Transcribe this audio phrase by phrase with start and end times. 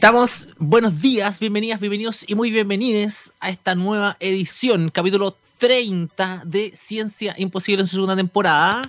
[0.00, 6.72] Estamos, buenos días, bienvenidas, bienvenidos y muy bienvenidos a esta nueva edición, capítulo 30 de
[6.74, 8.80] Ciencia Imposible en su segunda temporada.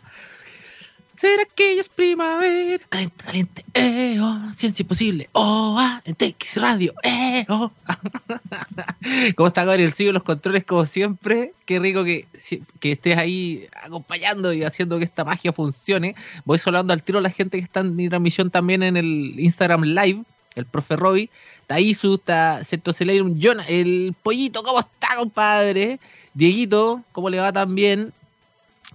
[1.13, 2.81] ¿Será que es primavera?
[2.87, 7.69] Caliente, caliente, eh, oh, Ciencia Imposible, oh, ah, en TX Radio, eh, oh.
[9.35, 9.91] ¿Cómo está Gabriel?
[9.91, 11.51] Sigo los controles como siempre.
[11.65, 12.25] Qué rico que,
[12.79, 16.15] que estés ahí acompañando y haciendo que esta magia funcione.
[16.45, 19.37] Voy saludando al tiro a la gente que está en mi transmisión también en el
[19.37, 20.23] Instagram Live
[20.55, 20.95] el profe
[21.67, 25.99] Taisu, está Centro Celerum, John, el pollito, ¿cómo está, compadre?
[26.33, 28.13] Dieguito, ¿cómo le va también?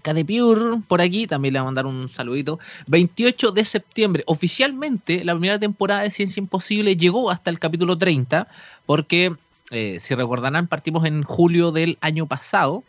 [0.03, 2.59] Cadepure, por aquí, también le va a mandar un saludito.
[2.87, 8.47] 28 de septiembre, oficialmente la primera temporada de Ciencia Imposible llegó hasta el capítulo 30,
[8.85, 9.35] porque,
[9.71, 12.85] eh, si recordarán, partimos en julio del año pasado,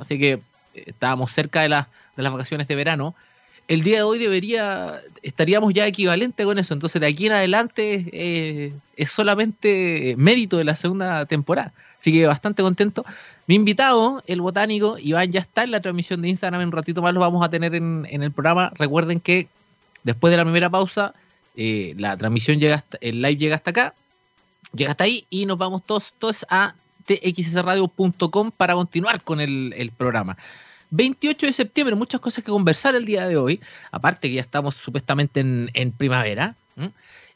[0.00, 0.40] así que eh,
[0.74, 1.86] estábamos cerca de las
[2.16, 3.14] vacaciones de verano
[3.68, 6.74] el día de hoy debería, estaríamos ya equivalente con eso.
[6.74, 11.72] Entonces, de aquí en adelante eh, es solamente mérito de la segunda temporada.
[11.98, 13.04] Así que bastante contento.
[13.46, 16.60] Mi invitado, el botánico, Iván, ya está en la transmisión de Instagram.
[16.60, 18.72] En un ratito más lo vamos a tener en, el programa.
[18.74, 19.48] Recuerden que
[20.04, 21.14] después de la primera pausa,
[21.56, 23.94] eh, la transmisión llega hasta, el live llega hasta acá,
[24.74, 26.74] llega hasta ahí y nos vamos todos, todos a
[27.06, 30.36] txsradio.com para continuar con el programa.
[30.90, 34.74] 28 de septiembre, muchas cosas que conversar el día de hoy, aparte que ya estamos
[34.76, 36.54] supuestamente en, primavera.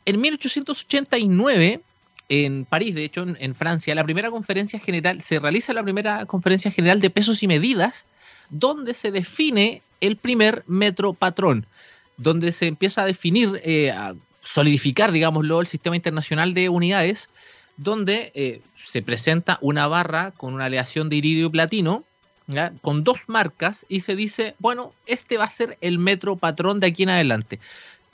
[0.05, 1.81] En 1889,
[2.29, 6.71] en París, de hecho, en, Francia, la primera conferencia general, se realiza la primera conferencia
[6.71, 8.07] general de pesos y medidas,
[8.51, 11.67] donde se define el primer metro patrón,
[12.17, 17.29] donde se empieza a definir, eh, a solidificar, digámoslo, el sistema internacional de unidades,
[17.77, 22.05] donde eh, se presenta una barra con una aleación de iridio y platino,
[22.83, 26.89] con dos marcas y se dice, bueno, este va a ser el metro patrón de
[26.89, 27.59] aquí en adelante.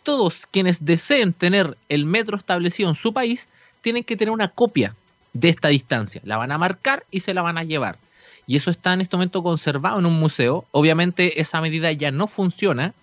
[0.03, 3.49] Todos quienes deseen tener el metro establecido en su país
[3.81, 4.95] tienen que tener una copia
[5.33, 6.21] de esta distancia.
[6.25, 7.99] La van a marcar y se la van a llevar.
[8.47, 10.65] Y eso está en este momento conservado en un museo.
[10.71, 12.95] Obviamente esa medida ya no funciona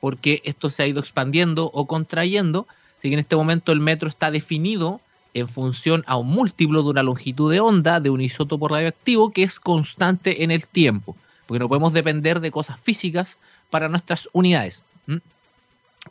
[0.00, 2.66] porque esto se ha ido expandiendo o contrayendo.
[2.98, 5.00] Así que en este momento el metro está definido
[5.38, 9.42] en función a un múltiplo de una longitud de onda de un isótopo radioactivo que
[9.42, 11.16] es constante en el tiempo,
[11.46, 13.38] porque no podemos depender de cosas físicas
[13.70, 14.84] para nuestras unidades.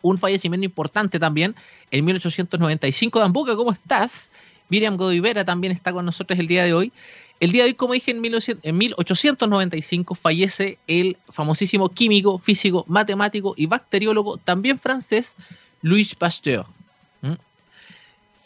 [0.02, 1.56] Un fallecimiento importante también
[1.92, 4.32] en 1895 Ambuca, ¿cómo estás?
[4.70, 6.92] Miriam Godivera también está con nosotros el día de hoy.
[7.40, 8.22] El día de hoy, como dije, en,
[8.78, 15.36] 1895 fallece el famosísimo químico, físico, matemático y bacteriólogo, también francés,
[15.82, 16.66] Louis Pasteur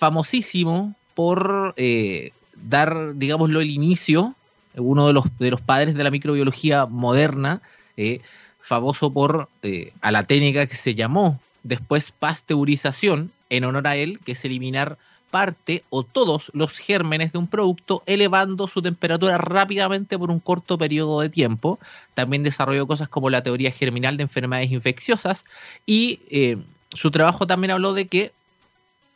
[0.01, 4.33] famosísimo por eh, dar, digámoslo, el inicio,
[4.75, 7.61] uno de los, de los padres de la microbiología moderna,
[7.97, 8.19] eh,
[8.61, 14.19] famoso por eh, a la técnica que se llamó después pasteurización, en honor a él,
[14.25, 14.97] que es eliminar
[15.29, 20.79] parte o todos los gérmenes de un producto elevando su temperatura rápidamente por un corto
[20.79, 21.77] periodo de tiempo.
[22.15, 25.45] También desarrolló cosas como la teoría germinal de enfermedades infecciosas
[25.85, 26.21] y
[26.91, 28.31] su trabajo también habló de que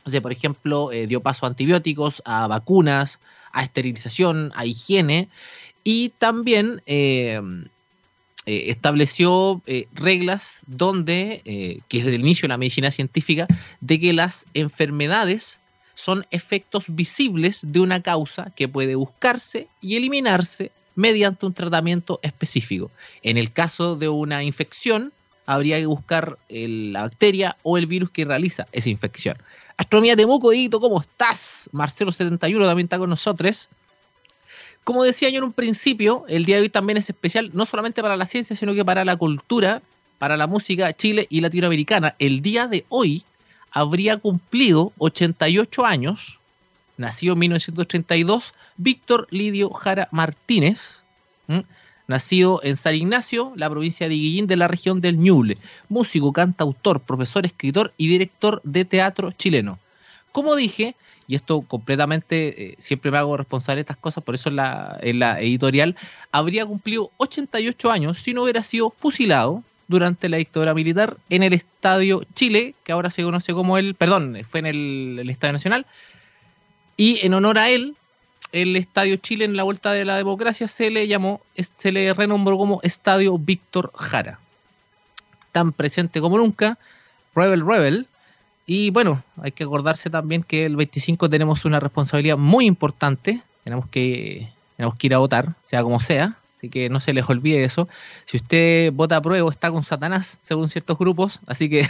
[0.06, 3.20] o por ejemplo, eh, dio paso a antibióticos, a vacunas,
[3.52, 5.28] a esterilización, a higiene
[5.82, 7.40] y también eh,
[8.46, 9.62] eh, estableció
[9.92, 11.42] reglas donde,
[11.88, 13.46] que es el inicio de la medicina científica,
[13.80, 15.58] de que las enfermedades
[15.94, 22.90] son efectos visibles de una causa que puede buscarse y eliminarse mediante un tratamiento específico.
[23.22, 25.12] En el caso de una infección,
[25.46, 29.36] habría que buscar la bacteria o el virus que realiza esa infección.
[29.76, 31.68] Astronomía Temuco, Edito, ¿cómo estás?
[31.72, 33.68] Marcelo71 también está con nosotros.
[34.84, 38.02] Como decía yo en un principio, el día de hoy también es especial, no solamente
[38.02, 39.82] para la ciencia, sino que para la cultura,
[40.18, 42.14] para la música Chile y latinoamericana.
[42.18, 43.24] El día de hoy
[43.70, 46.40] habría cumplido 88 años,
[46.96, 51.00] nacido en 1932, Víctor Lidio Jara Martínez
[52.08, 55.58] nacido en San Ignacio, la provincia de Guillín, de la región del Ñuble,
[55.88, 59.78] músico, cantautor, profesor, escritor y director de teatro chileno.
[60.32, 60.94] Como dije,
[61.28, 65.40] y esto completamente, eh, siempre me hago responsable de estas cosas, por eso en la,
[65.40, 65.96] editorial,
[66.30, 71.52] habría cumplido 88 años si no hubiera sido fusilado durante la dictadura militar en el
[71.52, 75.86] Estadio Chile, que ahora se conoce como el, perdón, fue en el Estadio Nacional,
[76.96, 77.94] y en honor a él
[78.52, 82.56] el Estadio Chile en la Vuelta de la Democracia se le llamó, se le renombró
[82.58, 84.38] como Estadio Víctor Jara.
[85.52, 86.78] Tan presente como nunca,
[87.34, 88.06] Rebel Rebel.
[88.66, 93.40] Y bueno, hay que acordarse también que el 25 tenemos una responsabilidad muy importante.
[93.64, 96.36] Tenemos que, tenemos que ir a votar, sea como sea.
[96.58, 97.88] Así que no se les olvide eso.
[98.24, 101.40] Si usted vota a prueba, está con Satanás, según ciertos grupos.
[101.46, 101.86] Así que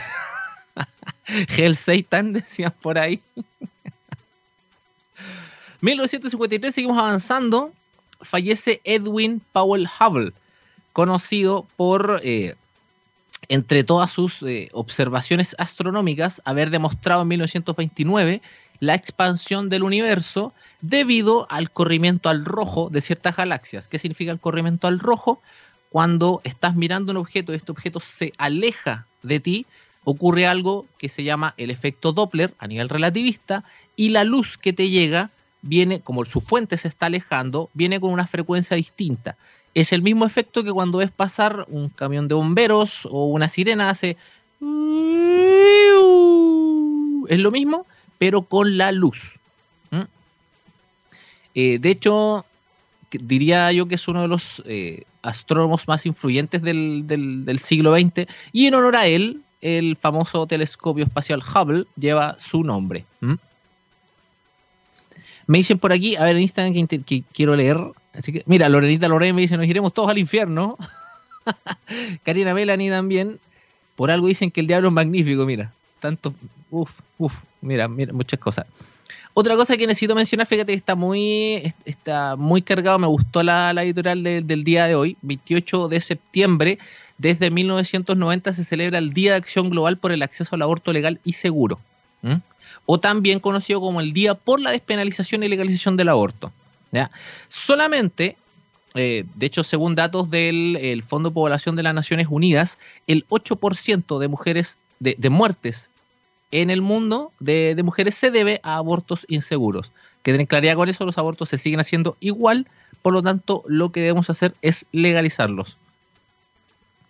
[1.57, 3.21] Hell Satan, decían por ahí.
[5.87, 7.73] 1953 seguimos avanzando.
[8.21, 10.33] Fallece Edwin Powell Hubble,
[10.93, 12.57] conocido por, eh,
[13.49, 18.43] entre todas sus eh, observaciones astronómicas, haber demostrado en 1929
[18.81, 23.87] la expansión del universo debido al corrimiento al rojo de ciertas galaxias.
[23.87, 25.41] ¿Qué significa el corrimiento al rojo?
[25.91, 29.67] Cuando estás mirando un objeto y este objeto se aleja de ti,
[30.03, 33.63] ocurre algo que se llama el efecto Doppler a nivel relativista
[33.95, 35.31] y la luz que te llega
[35.67, 39.37] viene, como su fuente se está alejando, viene con una frecuencia distinta.
[39.75, 43.91] Es el mismo efecto que cuando ves pasar un camión de bomberos o una sirena
[43.91, 44.17] hace...
[47.29, 47.87] Es lo mismo,
[48.19, 49.39] pero con la luz.
[51.55, 52.45] Eh, de hecho,
[53.11, 58.67] diría yo que es uno de los eh, astrónomos más influyentes del, siglo XX y
[58.67, 63.07] en honor a él, el famoso telescopio espacial Hubble lleva su nombre.
[65.47, 67.79] Me dicen por aquí, a ver en Instagram que, quiero leer.
[68.15, 70.77] Así que, mira, Lorenita Lorena me dice, nos iremos todos al infierno.
[72.25, 73.39] Karina Melanie también.
[73.95, 75.73] Por algo dicen que el diablo es magnífico, mira.
[76.01, 76.35] Tanto,
[76.71, 78.67] uff, uff, mira, mira, muchas cosas.
[79.39, 83.71] Otra cosa que necesito mencionar, fíjate que está muy, está muy cargado, me gustó la,
[83.83, 86.79] editorial del día de hoy, 28 de septiembre,
[87.19, 91.21] desde 1990 se celebra el Día de Acción Global por el Acceso al Aborto Legal
[91.23, 91.79] y Seguro,
[92.87, 96.53] o también conocido como el Día por la Despenalización y Legalización del Aborto.
[97.49, 98.37] Solamente,
[98.95, 104.19] eh, de hecho, según datos del Fondo de Población de las Naciones Unidas, el 8%
[104.19, 105.91] de mujeres, de, muertes
[106.53, 109.91] en el mundo de, mujeres se debe a abortos inseguros.
[110.23, 112.67] Que den claridad con eso, los abortos se siguen haciendo igual,
[113.03, 115.77] por lo tanto lo que debemos hacer es legalizarlos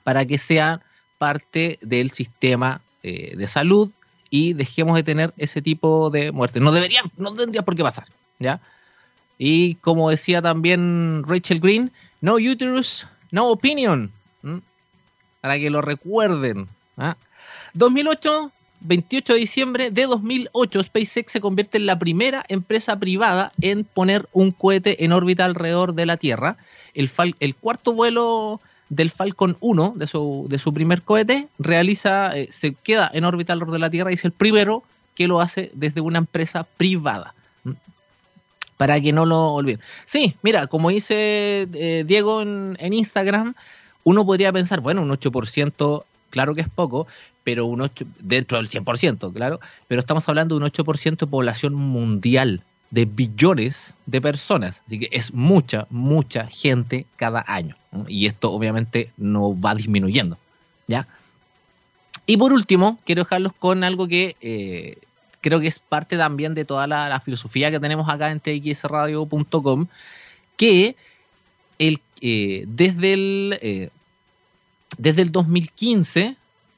[0.04, 0.82] para que sean
[1.18, 3.90] parte del sistema eh, de salud
[4.30, 6.62] y dejemos de tener ese tipo de muertes.
[6.62, 8.06] No deberían, no tendría por qué pasar,
[8.38, 8.60] ¿ya?
[9.38, 14.10] Y como decía también Rachel Green, no uterus, no opinion,
[15.40, 16.68] para que lo recuerden.
[17.74, 18.50] 2008 ¿ah?
[18.80, 24.28] 28 de diciembre de 2008, SpaceX se convierte en la primera empresa privada en poner
[24.32, 26.56] un cohete en órbita alrededor de la Tierra.
[26.94, 32.48] El, el cuarto vuelo del Falcon 1, de su, de su primer cohete, realiza, eh,
[32.50, 34.82] se queda en órbita alrededor de la Tierra y es el primero
[35.14, 37.34] que lo hace desde una empresa privada.
[38.76, 39.80] Para que no lo olviden.
[40.04, 43.54] Sí, mira, como dice eh, Diego en, en Instagram,
[44.04, 47.06] uno podría pensar, bueno, un 8% claro que es poco,
[47.44, 51.74] pero un 8, dentro del 100%, claro, pero estamos hablando de un 8% de población
[51.74, 52.62] mundial,
[52.96, 57.76] de billones de personas, así que es mucha, mucha gente cada año,
[58.08, 60.38] y esto obviamente no va disminuyendo,
[60.88, 61.06] ¿ya?
[62.24, 64.96] Y por último, quiero dejarlos con algo que eh,
[65.42, 69.88] creo que es parte también de toda la, filosofía que tenemos acá en txradio.com,
[70.56, 70.96] que
[71.78, 73.90] el, eh, desde, el, eh,
[74.96, 76.34] desde el 2015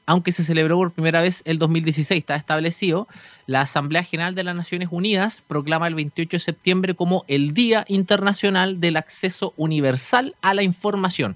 [0.09, 3.07] aunque se celebró por primera vez el 2016, está establecido,
[3.49, 7.83] la Asamblea General de las Naciones Unidas proclama el 28 de septiembre como el Día
[7.87, 11.35] Internacional del Acceso Universal a la Información.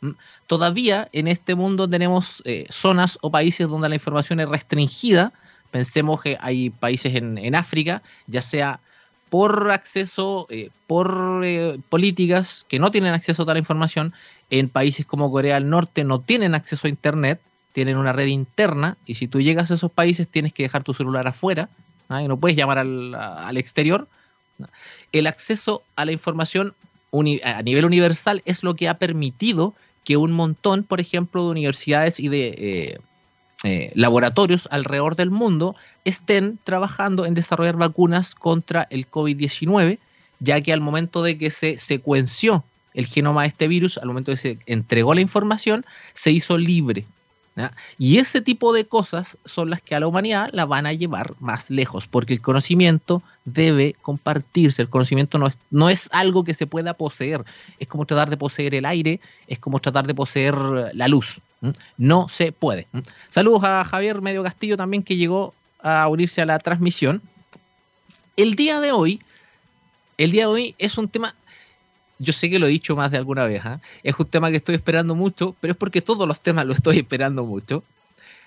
[0.00, 0.12] Mm,
[0.46, 5.34] todavía en este mundo tenemos eh, zonas o países donde la información es restringida.
[5.70, 8.80] Pensemos que hay países en, África, ya sea
[9.28, 14.14] por acceso, eh, por eh, políticas que no tienen acceso a toda la información.
[14.48, 17.38] En países como Corea del Norte no tienen acceso a Internet
[17.72, 20.94] tienen una red interna y si tú llegas a esos países tienes que dejar tu
[20.94, 21.68] celular afuera
[22.08, 22.22] ¿ah?
[22.22, 24.08] y no puedes llamar al, exterior.
[25.12, 26.74] El acceso a la información
[27.44, 32.18] a nivel universal es lo que ha permitido que un montón, por ejemplo, de universidades
[32.18, 32.98] y de eh,
[33.64, 39.98] eh, laboratorios alrededor del mundo estén trabajando en desarrollar vacunas contra el COVID-19,
[40.40, 44.30] ya que al momento de que se secuenció el genoma de este virus, al momento
[44.30, 45.84] de que se entregó la información,
[46.14, 47.04] se hizo libre.
[47.98, 51.34] Y ese tipo de cosas son las que a la humanidad la van a llevar
[51.40, 56.54] más lejos, porque el conocimiento debe compartirse, el conocimiento no es, no es algo que
[56.54, 57.44] se pueda poseer,
[57.78, 60.54] es como tratar de poseer el aire, es como tratar de poseer
[60.92, 61.40] la luz,
[61.96, 62.86] no se puede.
[63.28, 67.22] Saludos a Javier Medio Castillo también que llegó a unirse a la transmisión.
[68.36, 69.20] El día de hoy,
[70.16, 71.34] el día de hoy es un tema
[72.18, 73.80] yo sé que lo he dicho más de alguna vez, ¿ah?
[74.02, 76.98] es un tema que estoy esperando mucho, pero es porque todos los temas lo estoy
[76.98, 77.82] esperando mucho.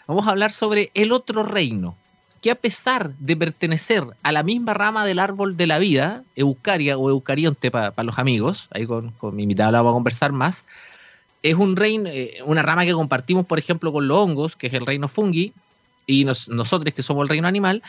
[0.08, 1.96] Vamos a hablar sobre el otro reino,
[2.42, 6.98] que a pesar de pertenecer a la misma rama del árbol de la vida, Eucaria
[6.98, 10.66] o Eucarionte para los amigos, ahí con, mi invitado la vamos a conversar más,
[11.44, 14.74] es un reino, eh, una rama que compartimos, por ejemplo, con los hongos, que es
[14.74, 15.54] el reino fungi,
[16.06, 17.84] y nosotros que somos el reino animal,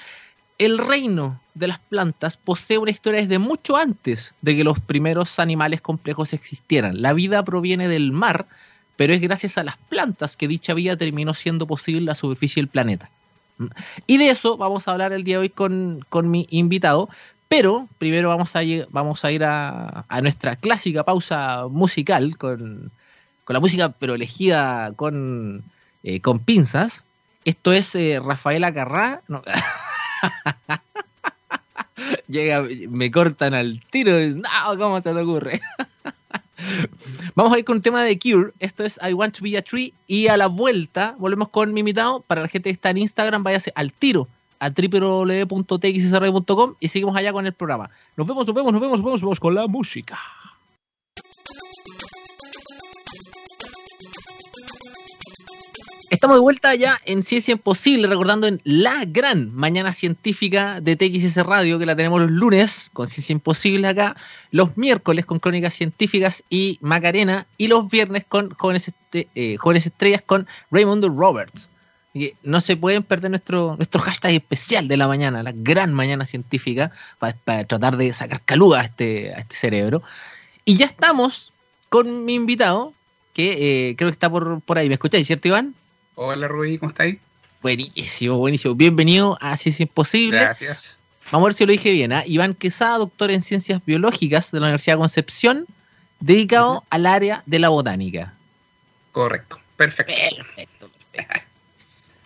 [0.58, 5.38] el reino de las plantas posee una historia desde mucho antes de que los primeros
[5.38, 7.02] animales complejos existieran.
[7.02, 8.46] La vida proviene del mar,
[8.96, 12.68] pero es gracias a las plantas que dicha vida terminó siendo posible la superficie del
[12.68, 13.10] planeta.
[14.06, 17.08] Y de eso vamos a hablar el día de hoy con, mi invitado,
[17.48, 22.90] pero primero vamos a, vamos a ir a, nuestra clásica pausa musical con,
[23.48, 25.62] la música, pero elegida con,
[26.02, 27.04] eh, con pinzas.
[27.44, 29.20] Esto es eh, Rafaela Carrá.
[32.28, 34.12] Llega, me cortan al tiro.
[34.36, 35.60] No, ¿cómo se te ocurre?
[37.34, 38.52] Vamos a ir con un tema de Cure.
[38.58, 39.92] Esto es I Want to Be a Tree.
[40.06, 42.20] Y a la vuelta, volvemos con mi invitado.
[42.20, 47.32] Para la gente que está en Instagram, váyase al tiro a www.txsr.com y seguimos allá
[47.32, 47.90] con el programa.
[48.16, 50.20] Nos vemos, nos vemos, nos vemos, nos vemos, nos vemos con la música.
[56.22, 61.44] Estamos de vuelta ya en Ciencia Imposible, recordando en la gran mañana científica de TXS
[61.44, 64.14] Radio, que la tenemos los lunes con Ciencia Imposible acá,
[64.52, 69.86] los miércoles con Crónicas Científicas y Macarena, y los viernes con Jóvenes, este, eh, Jóvenes
[69.86, 71.68] Estrellas con Raymond Roberts.
[72.14, 76.24] Y no se pueden perder nuestro, nuestro hashtag especial de la mañana, la gran mañana
[76.24, 80.04] científica, para, tratar de sacar caluga a este, a este cerebro.
[80.64, 81.52] Y ya estamos
[81.88, 82.94] con mi invitado,
[83.34, 84.86] que eh, creo que está por, por ahí.
[84.86, 85.74] ¿Me escucháis, cierto, Iván?
[86.14, 87.18] Hola Rubí, ¿cómo estáis?
[87.62, 88.74] Buenísimo, buenísimo.
[88.74, 90.40] Bienvenido a Ciencia Imposible.
[90.40, 90.98] Gracias.
[91.30, 92.12] Vamos a ver si lo dije bien.
[92.12, 92.22] ¿eh?
[92.26, 95.66] Iván Quesada, doctor en Ciencias Biológicas de la Universidad de Concepción,
[96.20, 98.34] dedicado al área de la botánica.
[99.12, 100.12] Correcto, perfecto.
[100.12, 101.46] Perfecto, perfecto.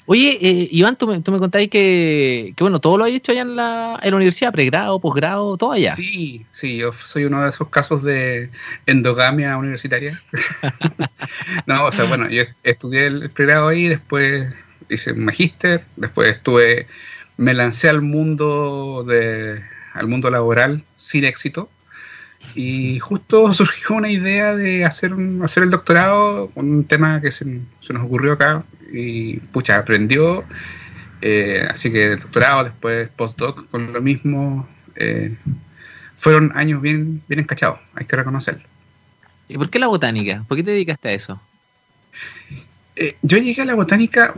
[0.08, 3.32] Oye, eh, Iván, tú me, tú me contáis que, que, bueno, todo lo has hecho
[3.32, 5.94] allá en la, en la universidad, pregrado, posgrado, todo allá.
[5.96, 8.50] Sí, sí, yo soy uno de esos casos de
[8.86, 10.16] endogamia universitaria.
[11.66, 14.46] no, o sea, bueno, yo estudié el pregrado ahí, después
[14.88, 16.86] hice un magíster, después estuve,
[17.36, 19.60] me lancé al mundo de,
[19.92, 21.68] al mundo laboral sin éxito.
[22.54, 27.92] Y justo surgió una idea de hacer, hacer el doctorado, un tema que se, se
[27.92, 30.44] nos ocurrió acá, y pucha, aprendió.
[31.22, 34.68] Eh, así que doctorado, después postdoc con lo mismo.
[34.96, 35.34] Eh,
[36.16, 38.64] fueron años bien, bien encachados, hay que reconocerlo.
[39.48, 40.44] ¿Y por qué la botánica?
[40.48, 41.40] ¿Por qué te dedicaste a eso?
[42.96, 44.34] Eh, yo llegué a la botánica,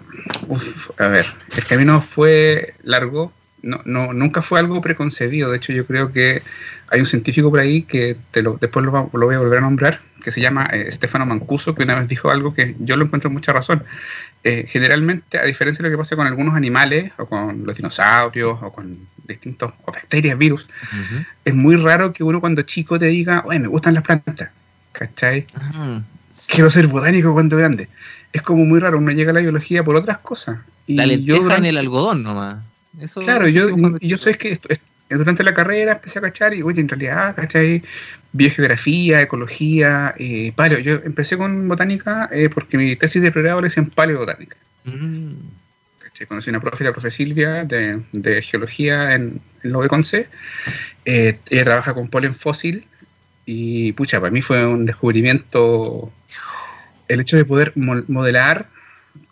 [0.98, 1.26] a ver,
[1.56, 5.50] el camino fue largo, no, no, nunca fue algo preconcebido.
[5.50, 6.42] De hecho, yo creo que
[6.88, 10.00] hay un científico por ahí que te lo, después lo, voy a volver a nombrar,
[10.22, 13.30] que se llama eh, Stefano Mancuso, que una vez dijo algo que yo lo encuentro
[13.30, 13.84] mucha razón.
[14.44, 18.58] Eh, generalmente, a diferencia de lo que pasa con algunos animales, o con los dinosaurios,
[18.62, 20.68] o con distintos, o bacterias, virus,
[21.44, 24.50] es muy raro que uno cuando chico te diga, oye, me gustan las plantas,
[24.92, 25.46] ¿cachai?
[26.48, 27.88] Quiero ser botánico cuando grande.
[28.32, 30.58] Es como muy raro, uno llega a la biología por otras cosas.
[30.86, 32.58] Y la lenteja en el algodón nomás
[33.24, 34.58] claro, yo, yo sé que
[35.08, 37.82] durante la carrera empecé a cachar y, oye, en realidad, ¿cachai?
[38.32, 40.78] Biogeografía, ecología, eh, paleo.
[40.78, 44.56] Yo empecé con botánica eh, porque mi tesis de pregrado es en paleobotánica.
[44.84, 45.34] Mm.
[46.26, 49.86] Conocí una profe, la profe Silvia, de, geología en, en lo
[51.04, 52.86] Eh, ella trabaja con polen fósil
[53.46, 56.12] y, pucha, para mí fue un descubrimiento
[57.06, 58.66] el hecho de poder modelar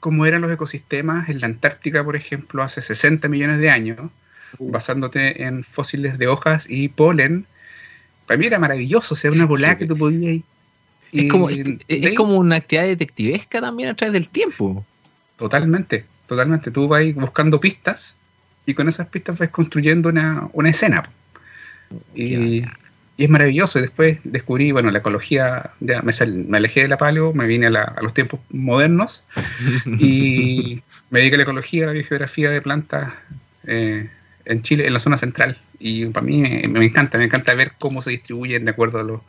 [0.01, 3.99] cómo eran los ecosistemas en la Antártica, por ejemplo, hace 60 millones de años.
[4.59, 7.47] Basándote en fósiles de hojas y polen.
[8.27, 10.43] Para mí era maravilloso, ser una bola que tú podías...
[11.13, 14.85] Es como, es, como una actividad detectivesca también a través del tiempo.
[15.37, 16.71] Totalmente, totalmente.
[16.71, 18.17] Tú vas buscando pistas
[18.67, 21.09] y con esas pistas vas construyendo una, una escena.
[22.15, 22.65] Y,
[23.17, 23.79] y es maravilloso.
[23.79, 27.67] Y después descubrí, bueno, la ecología, ya me, me alejé de la paleo, me vine
[27.69, 29.25] a, los tiempos modernos
[29.99, 33.15] y me dediqué a la ecología, a la biogeografía de plantas
[33.67, 34.11] eh,
[34.47, 35.59] en Chile, en la zona central.
[35.79, 39.21] Y para mí me, encanta, me encanta ver cómo se distribuyen de acuerdo a los,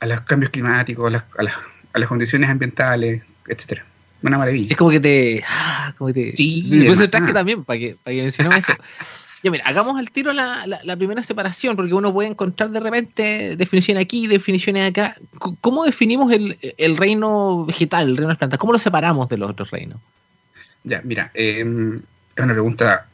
[0.00, 3.84] a los cambios climáticos, a las, a las, condiciones ambientales, etcétera.
[4.22, 4.66] Una maravilla.
[4.66, 5.44] Sí, es como que te.
[5.48, 8.74] Ah, como que te sí, el traje también, para que, para que mencionemos eso.
[9.42, 14.02] Ya, mira, hagamos al tiro la, primera separación, porque uno puede encontrar de repente definiciones
[14.02, 15.14] aquí, definiciones acá.
[15.60, 18.58] ¿Cómo definimos el, reino vegetal, el reino de las plantas?
[18.58, 20.00] ¿Cómo lo separamos de los otros reinos?
[20.82, 22.00] Ya, mira, em,
[22.34, 23.06] es una pregunta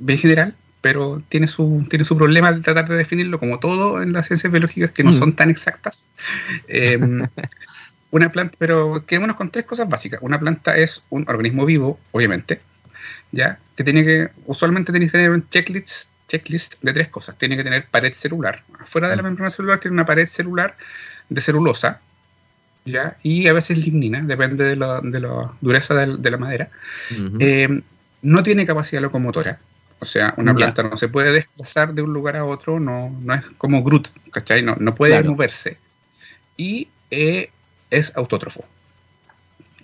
[0.00, 4.12] bien general, pero tiene su, tiene su problema de tratar de definirlo como todo en
[4.12, 5.14] las ciencias biológicas que no mm.
[5.14, 6.08] son tan exactas.
[6.68, 7.26] Em,
[8.10, 10.20] una planta, pero quedémonos con tres cosas básicas.
[10.22, 12.60] Una planta es un organismo vivo, obviamente,
[13.32, 13.58] ¿ya?
[13.76, 17.36] Que tiene que, usualmente tiene que tener un checklist, checklist de tres cosas.
[17.36, 18.62] Tiene que tener pared celular.
[18.78, 19.26] Afuera de la mm.
[19.26, 20.76] membrana celular tiene una pared celular
[21.28, 22.00] de celulosa,
[22.86, 23.16] ¿ya?
[23.22, 26.70] Y a veces lignina, depende de la, de la dureza de, la madera.
[27.38, 27.82] Eh,
[28.22, 29.60] no tiene capacidad locomotora.
[30.00, 33.34] O sea, una planta no se puede desplazar de un lugar a otro, no, no
[33.34, 34.62] es como Groot, ¿cachai?
[34.62, 35.76] No, no puede moverse.
[36.56, 37.50] Y eh,
[37.90, 38.64] es autótrofo.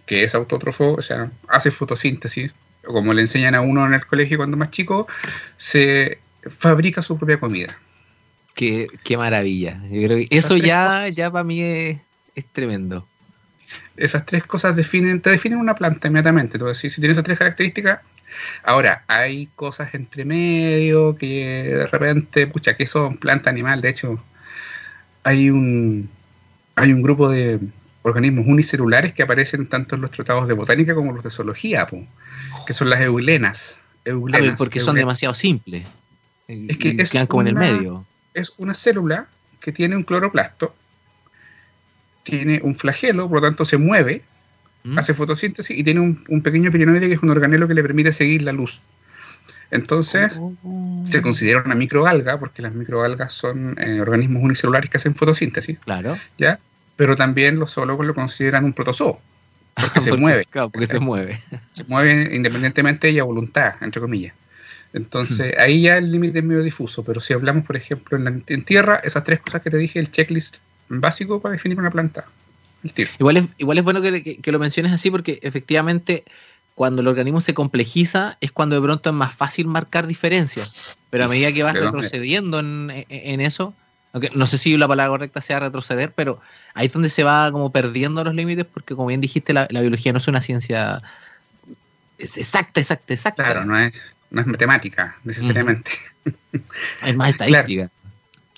[0.06, 4.38] Que es autótrofo, o sea, hace fotosíntesis, como le enseñan a uno en el colegio
[4.38, 5.06] cuando más chico,
[5.58, 6.18] se
[6.48, 7.78] fabrica su propia comida.
[8.54, 9.78] Qué, qué maravilla.
[9.90, 12.00] Yo creo que eso ya, ya para mí es,
[12.52, 13.06] tremendo.
[13.98, 16.56] Esas tres cosas definen, te definen una planta inmediatamente.
[16.56, 18.00] Entonces, si, tienes esas tres características,
[18.62, 23.80] ahora hay cosas entre medio que de repente, pucha, que son planta animal.
[23.80, 24.22] De hecho,
[25.22, 26.08] hay un
[26.76, 27.58] hay un grupo de
[28.02, 31.88] organismos unicelulares que aparecen tanto en los tratados de botánica como en los de zoología,
[32.66, 33.80] que son las eulenas.
[34.04, 35.86] eulenas porque son demasiado simples.
[36.46, 38.06] Es que es como en el medio.
[38.34, 39.26] Es una célula
[39.58, 40.74] que tiene un cloroplasto,
[42.22, 44.22] tiene un flagelo, por lo tanto se mueve,
[44.86, 44.98] ¿Mm?
[44.98, 48.42] hace fotosíntesis y tiene un, pequeño pirinoide que es un organelo que le permite seguir
[48.42, 48.80] la luz.
[49.72, 51.02] Entonces, oh.
[51.04, 55.78] se considera una microalga, porque las microalgas son eh, organismos unicelulares que hacen fotosíntesis.
[55.80, 56.16] Claro.
[56.38, 56.60] ¿ya?
[56.94, 59.20] Pero también los zoólogos lo consideran un protozoo,
[59.74, 60.44] porque se mueve.
[60.48, 61.40] Claro, porque se mueve.
[61.72, 64.34] Se mueve independientemente y a voluntad, entre comillas.
[64.92, 65.60] Entonces, hmm.
[65.60, 69.00] ahí ya el límite es medio difuso, pero si hablamos, por ejemplo, en, en, tierra,
[69.02, 72.24] esas tres cosas que te dije, el checklist básico para definir una planta.
[73.18, 76.24] Igual es, igual es bueno que, lo menciones así porque efectivamente
[76.74, 80.96] cuando el organismo se complejiza es cuando de pronto es más fácil marcar diferencias.
[81.10, 83.74] Pero a medida que vas retrocediendo en, en, eso,
[84.12, 86.40] aunque no sé si la palabra correcta sea retroceder, pero
[86.74, 90.12] ahí es donde se va como perdiendo los límites porque como bien dijiste, la, biología
[90.12, 91.02] no es una ciencia
[92.18, 93.44] exacta, exacta, exacta.
[93.44, 93.94] Claro, no es,
[94.30, 95.90] no es matemática necesariamente.
[97.04, 97.90] Es más estadística.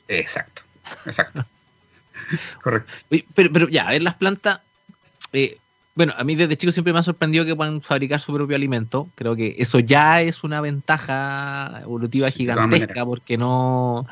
[0.09, 0.63] Exacto,
[1.07, 1.45] exacto.
[2.63, 2.93] Correcto.
[3.35, 4.61] Pero, pero ya, a ver, las plantas,
[5.33, 5.59] eh,
[5.95, 9.09] bueno, a mí desde chico siempre me ha sorprendido que puedan fabricar su propio alimento.
[9.15, 14.07] Creo que eso ya es una ventaja evolutiva gigantesca porque no...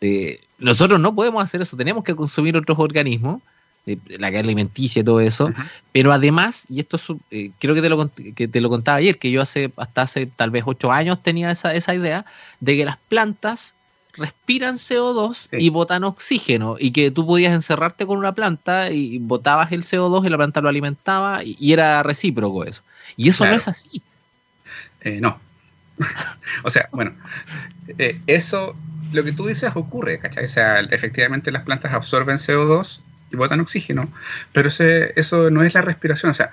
[0.00, 3.40] Eh, nosotros no podemos hacer eso, tenemos que consumir otros organismos,
[3.86, 5.52] eh, la que alimenticia y todo eso,
[5.92, 6.98] pero además, y esto
[7.30, 10.26] eh, creo que te, lo, que te lo contaba ayer, que yo hace hasta hace
[10.26, 12.24] tal vez ocho años tenía esa, esa idea
[12.60, 13.74] de que las plantas
[14.16, 19.72] respiran CO2 y botan oxígeno y que tú podías encerrarte con una planta y botabas
[19.72, 22.82] el CO2 y la planta lo alimentaba y, era recíproco eso.
[23.16, 24.02] Y eso no es así.
[25.00, 25.38] Eh, no.
[26.64, 27.12] o sea, bueno,
[27.98, 28.74] eh, eso,
[29.12, 30.44] lo que tú dices ocurre, ¿cachai?
[30.44, 33.00] O sea, efectivamente las plantas absorben CO2
[33.32, 34.08] y botan oxígeno,
[34.52, 36.30] pero ese, eso no es la respiración.
[36.30, 36.50] O sea,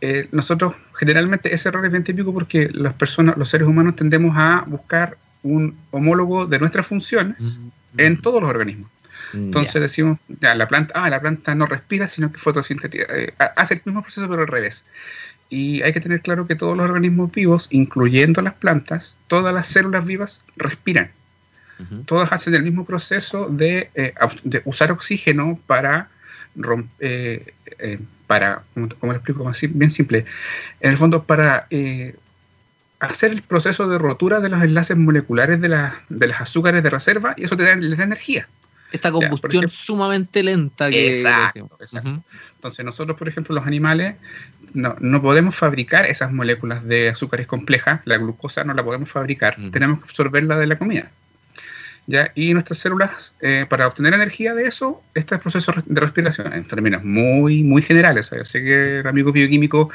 [0.00, 4.36] eh, nosotros generalmente ese error es bien típico porque las personas, los seres humanos tendemos
[4.36, 5.16] a buscar
[5.46, 8.00] un homólogo de nuestra funciones mm.
[8.00, 8.90] en todos los organismos.
[9.32, 13.34] Mm, Entonces decimos, ya, la planta, ah, la planta no respira, sino que fotosintetiza, eh,
[13.56, 14.84] hace el mismo proceso pero al revés.
[15.48, 19.68] Y hay que tener claro que todos los organismos vivos, incluyendo las plantas, todas las
[19.68, 21.10] células vivas respiran.
[22.06, 24.14] Todas hacen el mismo proceso de, eh,
[24.64, 26.08] usar oxígeno para
[26.54, 30.24] romper, eh, para, como, lo explico, bien simple,
[30.80, 31.66] en el fondo para
[33.00, 35.68] hacer el proceso de rotura de los enlaces moleculares de,
[36.08, 38.48] de las azúcares de reserva y eso te da, les da energía.
[38.92, 41.16] Esta combustión sumamente lenta que...
[41.16, 41.68] Exacto,
[42.54, 44.16] Entonces nosotros, por ejemplo, los animales
[44.74, 49.56] no, no, podemos fabricar esas moléculas de azúcares complejas, la glucosa no la podemos fabricar,
[49.72, 51.10] tenemos que absorberla de la comida.
[52.06, 52.30] ¿Ya?
[52.34, 56.52] Y nuestras células, eh, para obtener energía de eso, este es el proceso de respiración,
[56.52, 58.26] en términos muy, muy generales.
[58.26, 59.90] sé que el amigo bioquímico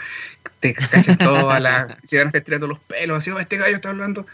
[0.60, 1.98] te cachan toda la.
[2.04, 4.26] se van a estar tirando los pelos, así, oh, este gallo está hablando.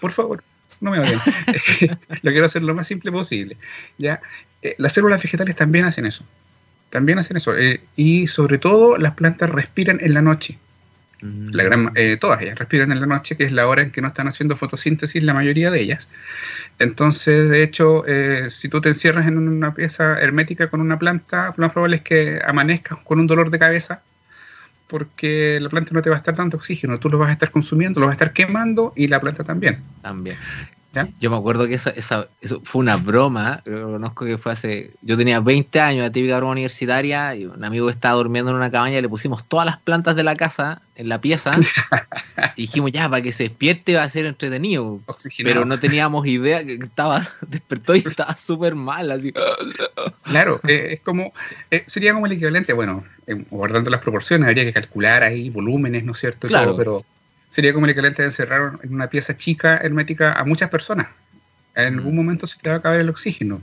[0.00, 0.42] Por favor,
[0.80, 1.18] no me oyen.
[2.22, 3.56] lo quiero hacer lo más simple posible.
[3.98, 4.20] ¿ya?
[4.62, 6.24] Eh, las células vegetales también hacen eso.
[6.90, 7.56] También hacen eso.
[7.56, 10.58] Eh, y sobre todo, las plantas respiran en la noche.
[11.52, 14.02] La gran, eh, todas ellas respiran en la noche, que es la hora en que
[14.02, 16.10] no están haciendo fotosíntesis, la mayoría de ellas.
[16.78, 21.54] Entonces, de hecho, eh, si tú te encierras en una pieza hermética con una planta,
[21.56, 24.02] lo más probable es que amanezcas con un dolor de cabeza,
[24.88, 27.50] porque la planta no te va a estar dando oxígeno, tú lo vas a estar
[27.50, 29.78] consumiendo, lo vas a estar quemando y la planta también.
[30.02, 30.36] También.
[31.20, 34.90] Yo me acuerdo que esa, esa, eso fue una broma, yo conozco que fue hace,
[35.02, 38.70] yo tenía 20 años, la típica broma universitaria, y un amigo estaba durmiendo en una
[38.70, 41.52] cabaña, le pusimos todas las plantas de la casa en la pieza,
[42.56, 45.00] y dijimos ya, para que se despierte va a ser entretenido,
[45.42, 49.32] pero no teníamos idea que estaba, despertó y estaba súper mal, así.
[50.22, 51.32] Claro, eh, es como,
[51.70, 56.04] eh, sería como el equivalente, bueno, eh, guardando las proporciones, habría que calcular ahí volúmenes,
[56.04, 56.46] ¿no es cierto?
[56.46, 56.76] Claro.
[56.76, 57.04] pero
[57.54, 61.06] sería como el equivalente de encerrar en una pieza chica, hermética, a muchas personas.
[61.76, 63.62] En algún momento se te va a acabar el oxígeno.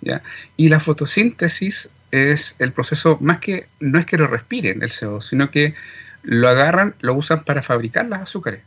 [0.00, 0.22] ¿ya?
[0.56, 5.22] Y la fotosíntesis es el proceso, más que, no es que lo respiren el CO2,
[5.22, 5.76] sino que
[6.24, 8.62] lo agarran, lo usan para fabricar las azúcares.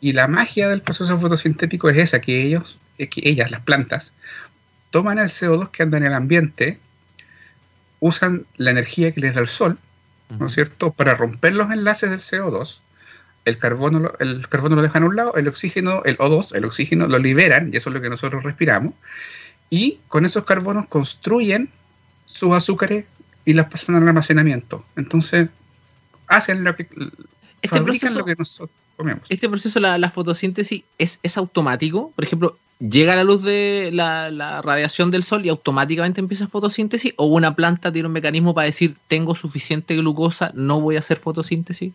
[0.00, 4.14] Y la magia del proceso fotosintético es esa, que ellos, que ellas, las plantas,
[4.88, 6.78] toman el CO2 que anda en el ambiente,
[8.00, 9.78] usan la energía que les da el sol,
[10.30, 12.80] ¿no es cierto?, para romper los enlaces del CO2.
[13.46, 17.06] El carbono, el carbono lo dejan a un lado, el oxígeno, el O2, el oxígeno
[17.06, 18.92] lo liberan, y eso es lo que nosotros respiramos.
[19.70, 21.70] Y con esos carbonos construyen
[22.26, 23.04] sus azúcares
[23.44, 24.84] y las pasan al almacenamiento.
[24.96, 25.48] Entonces,
[26.26, 26.88] hacen lo que.
[27.62, 29.22] Este proceso, lo que nosotros comemos.
[29.28, 32.12] Este proceso, la, fotosíntesis, es, es, automático.
[32.14, 37.14] Por ejemplo, llega la luz de la, la, radiación del sol y automáticamente empieza fotosíntesis.
[37.16, 41.18] O una planta tiene un mecanismo para decir: tengo suficiente glucosa, no voy a hacer
[41.18, 41.92] fotosíntesis.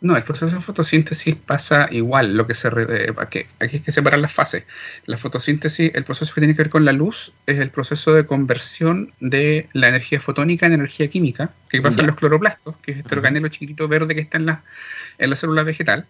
[0.00, 2.36] No, el proceso de fotosíntesis pasa igual.
[2.36, 4.62] Lo que se eh, aquí, hay que separar las fases.
[5.06, 8.24] La fotosíntesis, el proceso que tiene que ver con la luz, es el proceso de
[8.24, 12.98] conversión de la energía fotónica en energía química, que pasa en los cloroplastos, que es
[12.98, 14.62] este organelo chiquitito verde que está en la,
[15.18, 16.06] en la célula vegetal.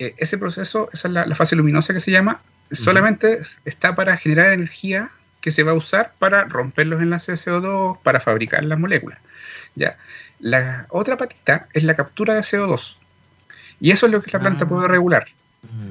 [0.00, 2.40] Eh, ese proceso, esa es la, fase luminosa que se llama,
[2.72, 7.52] solamente está para generar energía que se va a usar para romper los enlaces de
[7.52, 9.20] CO2, para fabricar las moléculas.
[9.76, 9.96] ¿ya?
[10.40, 12.96] La otra patita es la captura de CO2
[13.82, 14.88] y eso es lo que la planta puede ah.
[14.88, 15.26] regular.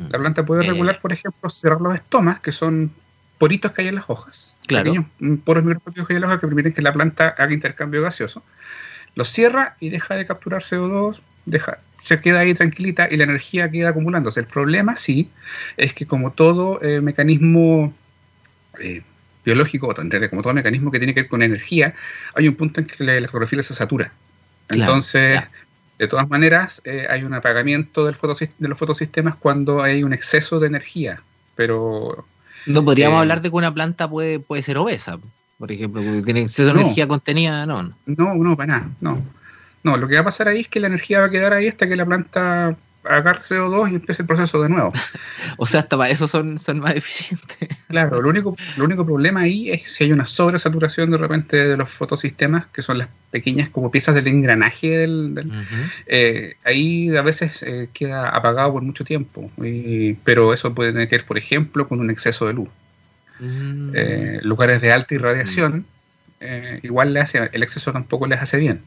[0.09, 0.69] La planta puede eh.
[0.69, 2.89] regular, por ejemplo, cerrar los estomas, que son
[3.37, 4.55] poritos que hay en las hojas.
[4.65, 4.85] Claro.
[4.85, 7.51] Pequeños mm, poros microscópicos que hay en las hojas que permiten que la planta haga
[7.51, 8.43] intercambio gaseoso.
[9.15, 13.69] Los cierra y deja de capturar CO2, deja, se queda ahí tranquilita y la energía
[13.69, 14.39] queda acumulándose.
[14.39, 15.29] El problema, sí,
[15.75, 17.93] es que como todo eh, mecanismo
[18.79, 19.01] eh,
[19.43, 19.93] biológico, o
[20.29, 21.93] como todo mecanismo que tiene que ver con energía,
[22.35, 24.13] hay un punto en que la, clorofila se satura.
[24.69, 25.41] Entonces,
[26.01, 28.15] de todas maneras, eh, hay un apagamiento del
[28.57, 31.21] de los fotosistemas cuando hay un exceso de energía,
[31.55, 32.25] pero...
[32.65, 35.19] No podríamos eh, hablar de que una planta puede, puede ser obesa,
[35.59, 37.93] por ejemplo, porque tiene exceso de energía contenida, no.
[38.07, 39.21] No, no, para nada, no.
[39.83, 41.67] No, lo que va a pasar ahí es que la energía va a quedar ahí
[41.67, 44.91] hasta que la planta agarre CO2 y empiece el proceso de nuevo.
[45.57, 47.69] o sea, hasta para eso son, son más eficientes.
[47.87, 51.77] claro, lo único, lo único problema ahí es si hay una sobresaturación de repente de
[51.77, 55.51] los fotosistemas, que son las pequeñas como piezas del engranaje del...
[56.05, 59.51] Eh, ahí a veces eh, queda apagado por mucho tiempo,
[60.23, 62.69] pero eso puede tener que ver, por ejemplo, con un exceso de luz.
[63.39, 63.91] Mm.
[63.95, 65.85] Eh, lugares de alta irradiación,
[66.81, 68.81] igual le hace, el exceso tampoco les hace bien.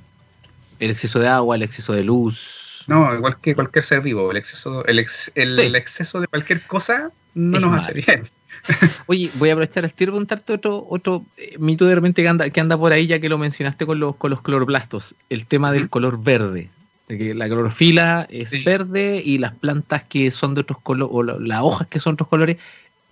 [0.81, 4.37] El exceso de agua, el exceso de luz no, igual que cualquier ser vivo, el
[4.37, 8.25] exceso, el, el, exceso de cualquier cosa no nos hace bien.
[9.07, 12.29] Oye, voy a aprovechar el tiro y preguntarte otro, otro eh, mito de repente que
[12.29, 15.47] anda, que anda por ahí, ya que lo mencionaste con los, con los cloroplastos, el
[15.47, 16.71] tema del color verde.
[17.09, 21.23] De que la clorofila es verde y las plantas que son de otros colores, o
[21.23, 22.57] las hojas que son otros colores,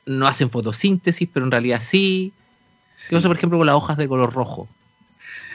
[0.06, 2.32] no hacen fotosíntesis, pero en realidad sí.
[3.08, 4.68] ¿Qué pasa, por ejemplo, con las hojas de color rojo?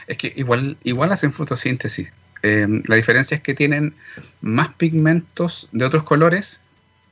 [0.06, 2.12] Es que igual, igual hacen fotosíntesis.
[2.42, 3.94] Em, la diferencia es que tienen
[4.40, 6.60] más pigmentos de otros colores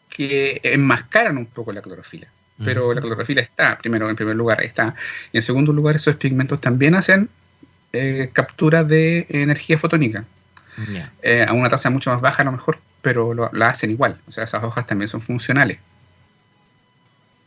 [0.08, 2.28] que enmascaran un poco la clorofila.
[2.64, 4.94] Pero la clorofila está, primero, en primer lugar, está.
[5.30, 7.28] Y en segundo lugar, esos pigmentos también hacen
[7.92, 10.24] eh, captura de energía fotónica.
[11.22, 14.18] Eh, a una tasa mucho más baja a lo mejor, pero lo, la hacen igual.
[14.26, 15.78] O sea, esas hojas también son funcionales.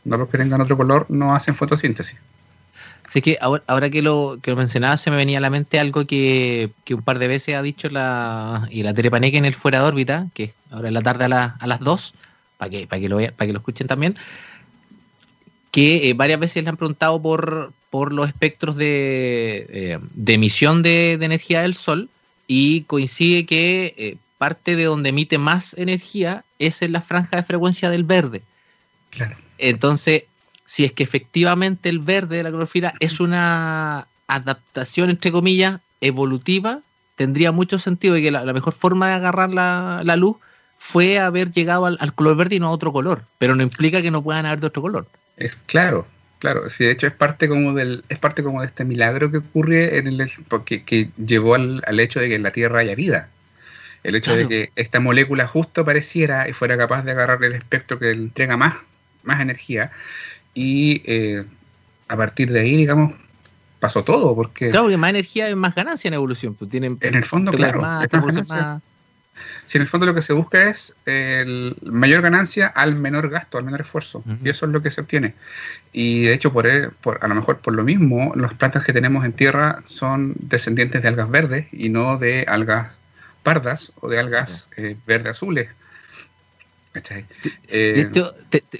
[0.04, 2.18] No los que tengan otro color no hacen fotosíntesis.
[3.10, 6.06] Así que ahora, que, lo, que lo mencionaba, se me venía a la mente algo
[6.06, 9.86] que, un par de veces ha dicho la, y la Terepaneque en el Fuera de
[9.86, 12.14] órbita, que ahora en la tarde a, a las 2,
[12.56, 14.16] para que, para, que lo, para que lo escuchen también,
[15.72, 21.14] que eh, varias veces le han preguntado por, por los espectros de, eh, emisión de,
[21.14, 22.08] energía del Sol
[22.46, 27.42] y coincide que eh, parte de donde emite más energía es en la franja de
[27.42, 28.42] frecuencia del verde.
[29.10, 29.36] Claro.
[29.58, 30.22] Entonces,
[30.70, 36.78] si es que efectivamente el verde de la clorofila es una adaptación, entre comillas, evolutiva,
[37.16, 40.36] tendría mucho sentido y que la, mejor forma de agarrar la, luz
[40.76, 44.12] fue haber llegado al, color verde y no a otro color, pero no implica que
[44.12, 45.08] no puedan haber de otro color.
[45.36, 46.06] Es claro,
[46.38, 49.38] claro, sí, de hecho es parte como del, es parte como de este milagro que
[49.38, 53.28] ocurre en el porque, que llevó al, hecho de que en la Tierra haya vida.
[54.04, 57.98] El hecho de que esta molécula justo apareciera y fuera capaz de agarrar el espectro
[57.98, 58.76] que le entrega más,
[59.24, 59.90] más energía,
[60.54, 61.44] y eh,
[62.08, 63.14] a partir de ahí, digamos,
[63.78, 64.34] pasó todo.
[64.34, 66.54] Porque, claro, porque más energía es más ganancia en evolución.
[66.54, 67.82] Pues tienen, en el fondo, claro.
[69.64, 73.56] Si en el fondo lo que se busca es el mayor ganancia al menor gasto,
[73.56, 74.22] al menor esfuerzo.
[74.44, 75.34] Y eso es lo que se obtiene.
[75.92, 79.24] Y de hecho, por, por, a lo mejor por lo mismo, las plantas que tenemos
[79.24, 82.88] en tierra son descendientes de algas verdes y no de algas
[83.42, 85.68] pardas o de algas eh, verde azules.
[87.68, 88.10] Eh,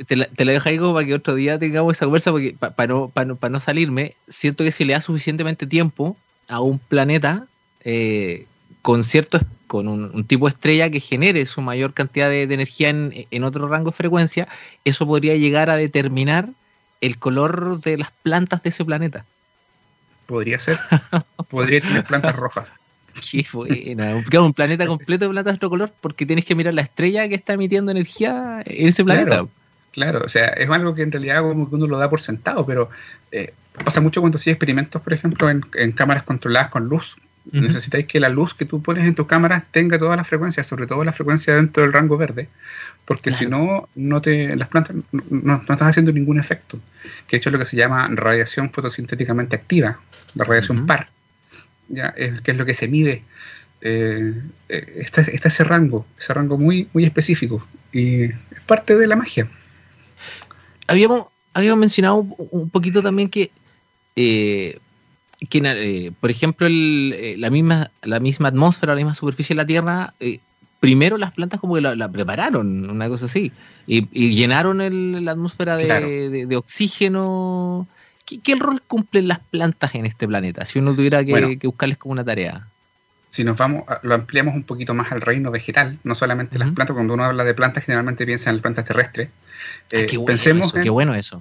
[0.07, 3.12] te, la, dejo ahí como para que otro día tengamos esa conversa, porque para no,
[3.14, 6.16] no, salirme, siento que si le da suficientemente tiempo
[6.49, 7.46] a un planeta
[7.85, 8.46] eh,
[8.83, 13.27] con cierto con un, tipo de estrella que genere su mayor cantidad de, energía en,
[13.31, 14.49] en, otro rango de frecuencia,
[14.85, 16.49] eso podría llegar a determinar
[17.01, 19.25] el color de las plantas de ese planeta.
[20.27, 20.79] Podría ser.
[21.49, 22.66] Podría tener plantas rojas.
[23.20, 24.16] Qué buena.
[24.16, 27.35] Un, planeta completo de plantas de otro color porque tienes que mirar la estrella que
[27.35, 29.46] está emitiendo energía en ese planeta.
[29.92, 32.64] Claro, o sea, es algo que en realidad como que uno lo da por sentado,
[32.64, 32.90] pero
[33.33, 33.52] eh,
[33.85, 37.16] pasa mucho cuando hacía experimentos, por ejemplo, en, cámaras controladas con luz.
[37.52, 40.87] Necesitáis que la luz que tú pones en tu cámara tenga todas las frecuencias, sobre
[40.87, 42.48] todo la frecuencia dentro del rango verde,
[43.06, 46.78] porque si no, no te, las plantas no, estás haciendo ningún efecto.
[47.26, 49.98] Que de hecho es lo que se llama radiación fotosintéticamente activa,
[50.35, 51.09] la radiación par,
[51.90, 53.22] ya es, que es lo que se mide.
[53.83, 54.35] Eh,
[54.68, 58.35] eh, está, está, ese rango, ese rango muy, muy específico, y es
[58.66, 59.48] parte de la magia
[60.90, 62.16] habíamos, habíamos mencionado
[62.50, 63.50] un poquito también que,
[64.16, 64.79] eh,
[65.48, 70.14] que eh, por ejemplo, la, misma, la misma atmósfera, la misma superficie de la Tierra,
[70.81, 73.53] primero las plantas como que la, prepararon, una cosa así,
[73.87, 74.03] y,
[74.35, 77.87] llenaron la atmósfera de, oxígeno.
[78.38, 80.64] ¿Qué, rol cumplen las plantas en este planeta?
[80.64, 82.66] Si uno tuviera que buscarles como una tarea
[83.31, 86.95] si nos vamos, lo ampliamos un poquito más al reino vegetal, no solamente las plantas,
[86.95, 89.29] cuando uno habla de plantas generalmente piensa en las plantas terrestres.
[89.29, 91.40] Ah, eh, qué, bueno pensemos eso, qué bueno eso.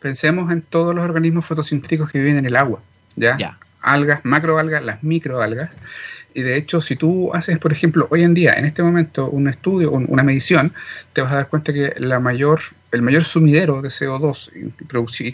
[0.00, 2.80] Pensemos en todos los organismos fotosintéticos que viven en el agua,
[3.16, 3.36] ¿ya?
[3.36, 3.58] ya.
[3.82, 5.70] Algas, macroalgas, las microalgas.
[6.36, 9.48] Y de hecho, si tú haces, por ejemplo, hoy en día, en este momento, un
[9.48, 10.74] estudio, una medición,
[11.14, 12.60] te vas a dar cuenta que la mayor
[12.92, 14.52] el mayor sumidero de CO2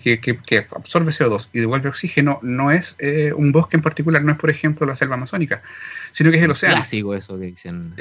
[0.00, 4.30] que, que, absorbe CO2 y devuelve oxígeno no es eh, un bosque en particular, no
[4.30, 5.60] es por ejemplo la selva amazónica,
[6.12, 6.76] sino que es el océano.
[6.76, 7.94] Clásico eso que dicen.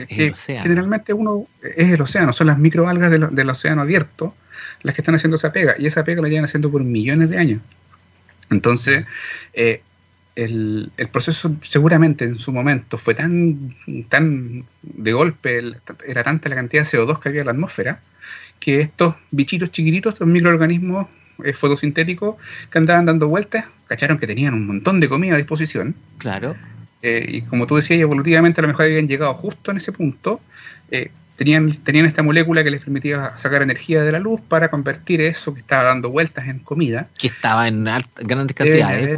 [0.46, 4.36] Generalmente uno es el océano, son las microalgas del, océano abierto
[4.84, 7.38] las que están haciendo esa pega y esa pega la llevan haciendo por millones de
[7.40, 7.62] años.
[8.52, 9.06] Entonces,
[9.54, 9.82] eh,
[10.36, 13.76] el, el, proceso seguramente en su momento fue tan,
[14.10, 15.60] tan de golpe,
[16.08, 18.00] era tanta la cantidad de CO2 que había en la atmósfera,
[18.60, 21.08] que estos bichitos chiquititos, estos microorganismos
[21.44, 22.36] eh, fotosintéticos
[22.70, 25.96] que andaban dando vueltas, cacharon que tenían un montón de comida a disposición.
[26.18, 26.56] Claro.
[27.02, 30.40] Eh, y como tú decías, evolutivamente a lo mejor habían llegado justo en ese punto.
[30.92, 35.22] Eh, tenían, tenían esta molécula que les permitía sacar energía de la luz para convertir
[35.22, 37.08] eso que estaba dando vueltas en comida.
[37.18, 39.02] Que estaba en grandes cantidades.
[39.02, 39.18] Deben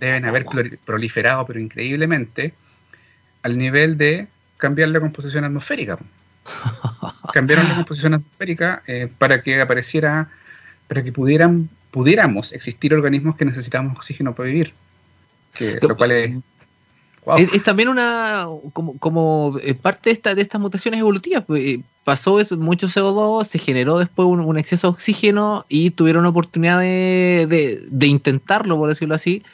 [0.00, 0.44] deben haber
[0.84, 2.54] proliferado, pero increíblemente,
[3.42, 5.98] al nivel de cambiar la composición atmosférica.
[7.32, 10.28] Cambiaron la composición atmosférica eh, para que apareciera,
[10.88, 14.74] para que pudieran, pudiéramos existir organismos que necesitamos oxígeno para vivir.
[15.54, 16.32] Que, lo cual es,
[17.52, 21.44] es, también una como, como eh, parte de, esta, de estas mutaciones evolutivas.
[21.44, 26.26] Pues, eh, pasó eso, mucho CO2, se generó después un, exceso de oxígeno y tuvieron
[26.26, 29.44] oportunidad de, de, intentarlo, por decirlo así,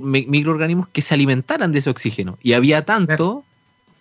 [0.00, 2.38] microorganismos que se alimentaran de ese oxígeno.
[2.42, 3.44] Y había tanto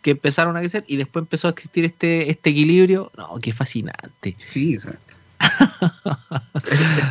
[0.01, 3.11] que empezaron a crecer y después empezó a existir este, este equilibrio.
[3.17, 4.35] No, qué fascinante.
[4.37, 4.87] Sí, es,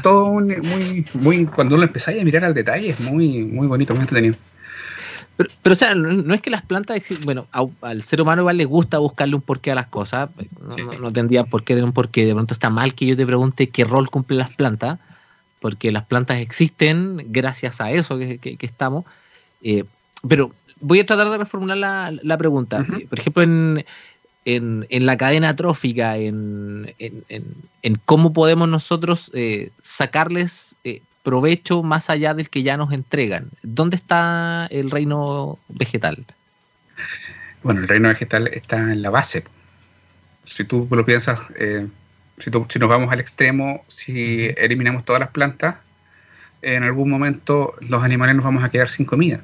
[0.02, 4.02] todo muy, muy, cuando uno empezáis a mirar al detalle, es muy, muy bonito, muy
[4.02, 4.36] entretenido.
[5.36, 7.48] Pero, pero, o sea, no, es que las plantas, bueno,
[7.80, 10.30] al ser humano igual le gusta buscarle un porqué a las cosas,
[11.00, 13.68] no, tendría por qué de un porqué, de pronto está mal que yo te pregunte
[13.68, 15.00] qué rol cumplen las plantas,
[15.64, 19.06] porque las plantas existen gracias a eso que, que, estamos,
[19.62, 19.84] eh,
[20.28, 21.78] pero voy a tratar de reformular
[22.22, 22.86] la, pregunta.
[23.08, 23.82] Por ejemplo, en,
[24.44, 32.34] en, la cadena trófica, en, en cómo podemos nosotros eh, sacarles eh, provecho más allá
[32.34, 33.48] del que ya nos entregan.
[33.62, 36.26] ¿Dónde está el reino vegetal?
[37.62, 39.44] Bueno, el reino vegetal está en la base.
[40.44, 41.40] Si tú lo piensas,
[42.38, 45.76] si, si nos vamos al extremo, si eliminamos todas las plantas,
[46.64, 49.40] en algún momento los animales nos vamos a quedar sin comida.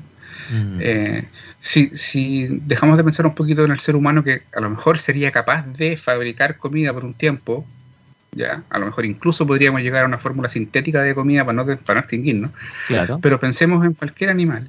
[0.51, 0.79] Mm.
[0.81, 1.29] Eh,
[1.61, 5.31] si, dejamos de pensar un poquito en el ser humano que a lo mejor sería
[5.31, 7.67] capaz de fabricar comida por un tiempo,
[8.33, 11.65] ya, a lo mejor incluso podríamos llegar a una fórmula sintética de comida para no,
[11.65, 12.53] para no extinguirnos.
[12.87, 13.19] Claro.
[13.21, 14.69] Pero pensemos en cualquier animal,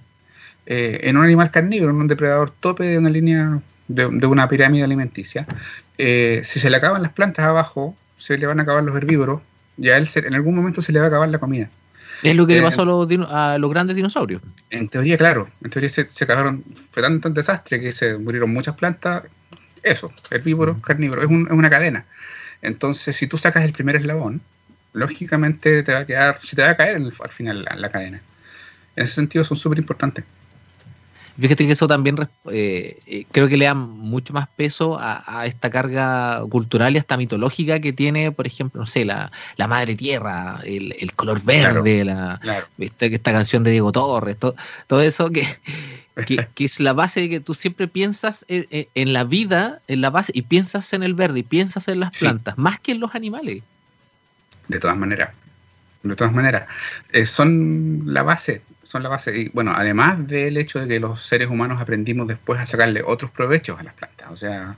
[0.65, 4.84] eh, en un animal carnívoro, en un depredador tope de una línea, de, una pirámide
[4.84, 5.45] alimenticia.
[5.97, 9.41] Eh, si se le acaban las plantas abajo, se le van a acabar los herbívoros,
[9.77, 11.69] ya él en algún momento se le va a acabar la comida.
[12.21, 14.43] Es lo que le eh, pasó a los, grandes dinosaurios.
[14.69, 15.49] En teoría, claro.
[15.63, 19.23] En teoría se, se cagaron, fue tanto un desastre que se murieron muchas plantas.
[19.81, 22.05] Eso, herbívoros, carnívoros, es, es una cadena.
[22.62, 24.41] Entonces, si tú sacas el primer eslabón,
[24.93, 28.21] lógicamente te va a quedar, si te va a caer al final la, la cadena.
[28.95, 30.23] En ese sentido son súper importantes.
[31.41, 32.17] Fíjate que eso también
[32.51, 37.17] eh, eh, creo que le da mucho más peso a, esta carga cultural y hasta
[37.17, 42.39] mitológica que tiene, por ejemplo, no sé, la, la madre tierra, el, color verde, la,
[42.77, 45.47] Esta, canción de Diego Torres, todo, todo eso que,
[46.27, 50.32] que, es la base de que tú siempre piensas en, la vida, en la base,
[50.36, 53.63] y piensas en el verde, y piensas en las plantas, más que en los animales.
[54.67, 55.32] De todas maneras,
[56.03, 56.67] de todas maneras,
[57.11, 59.37] eh, son la base, son la base.
[59.37, 63.31] Y bueno, además del hecho de que los seres humanos aprendimos después a sacarle otros
[63.31, 64.77] provechos a las plantas, o sea,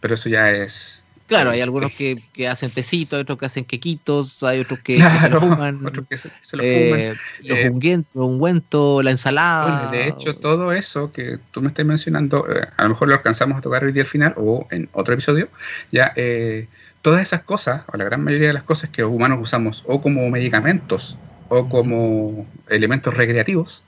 [0.00, 1.04] pero eso ya es...
[1.26, 4.96] Claro, hay algunos que, que hacen tecitos, hay otros que hacen quequitos, hay otros que,
[4.96, 5.84] se lo fuman.
[5.84, 7.18] Otros que se, lo fuman.
[7.42, 9.90] los eh, ungüentos, la ensalada.
[9.90, 13.58] de hecho, todo eso que tú me estás mencionando, eh, a lo mejor lo alcanzamos
[13.58, 15.50] a tocar hoy día al final o en otro episodio,
[15.92, 16.66] ya eh,
[17.08, 20.02] todas esas cosas, o la gran mayoría de las cosas que los humanos usamos o
[20.02, 21.16] como medicamentos
[21.48, 23.82] o como elementos recreativos,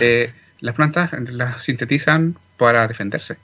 [0.00, 3.36] eh, las plantas las sintetizan para defenderse.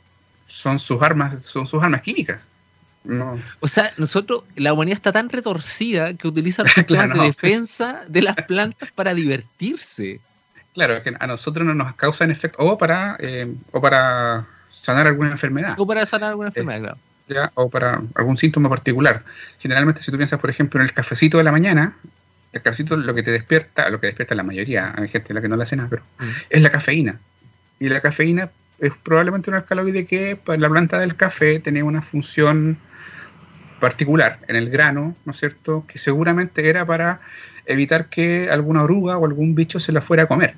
[0.46, 2.40] Son sus armas, son sus armas químicas.
[3.60, 8.22] O sea, nosotros, la humanidad está tan retorcida que utiliza los sistemas de defensa de
[8.22, 10.18] las plantas para divertirse.
[10.72, 15.32] Claro, que a nosotros no nos causan efecto, o para, eh, o para sanar alguna
[15.32, 15.74] enfermedad.
[15.76, 17.09] O para sanar alguna enfermedad, eh, claro
[17.54, 19.24] o para algún síntoma particular.
[19.58, 21.96] Generalmente, si tú piensas, por ejemplo, en el cafecito de la mañana,
[22.52, 25.48] el cafecito lo que te despierta, lo que despierta la mayoría, hay gente la que
[25.48, 26.28] no la cena, pero mm.
[26.50, 27.20] es la cafeína.
[27.78, 32.02] Y la cafeína es probablemente un alcaloide que para la planta del café tiene una
[32.02, 32.78] función
[33.78, 35.84] particular en el grano, ¿no es cierto?
[35.86, 37.20] Que seguramente era para
[37.66, 40.54] evitar que alguna oruga o algún bicho se la fuera a comer.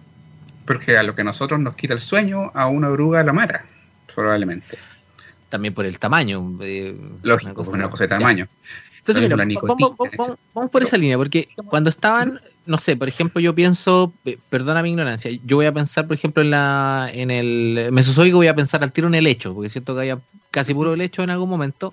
[0.67, 3.65] Porque a lo que a nosotros nos quita el sueño, a una oruga la mata,
[4.13, 4.79] probablemente
[5.53, 6.59] también por el tamaño.
[6.63, 8.49] Eh, Lógico, una cosa, de tamaño.
[8.99, 9.37] Entonces, mira,
[10.55, 14.83] vamos, por esa línea, porque cuando estaban, no sé, por ejemplo, yo pienso, eh, perdona
[14.83, 18.55] mi ignorancia, yo voy a pensar, por ejemplo, en la en el Mesozoico, voy a
[18.55, 20.19] pensar al tiro en el hecho, porque siento que había
[20.51, 21.93] casi puro lecho en algún momento,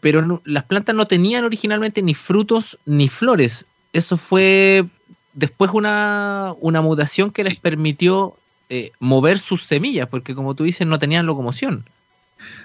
[0.00, 3.64] pero las plantas no tenían originalmente ni frutos ni flores.
[3.94, 4.84] Eso fue
[5.32, 8.34] después una, una mutación que les permitió
[8.68, 11.86] eh, mover sus semillas, porque como tú dices, no tenían locomoción.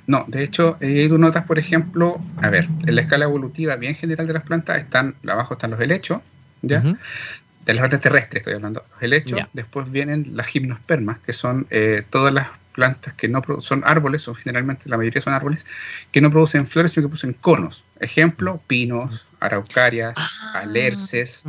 [0.07, 3.95] No, de hecho, eh, tú notas, por ejemplo, a ver, en la escala evolutiva bien
[3.95, 6.21] general de las plantas, están, abajo están los helechos,
[6.61, 6.81] ¿ya?
[6.81, 8.83] De las plantas terrestres estoy hablando.
[8.91, 13.83] Los helechos, después vienen las gimnospermas, que son eh, todas las plantas que no son
[13.85, 15.65] árboles, o generalmente la mayoría son árboles,
[16.11, 17.85] que no producen flores, sino que producen conos.
[17.99, 20.59] Ejemplo, pinos, araucarias, ah.
[20.61, 21.43] alerces,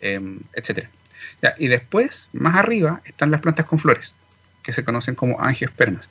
[0.00, 0.86] em, etc.
[1.58, 4.14] y después, más arriba, están las plantas con flores
[4.70, 6.08] que se conocen como angiospermas.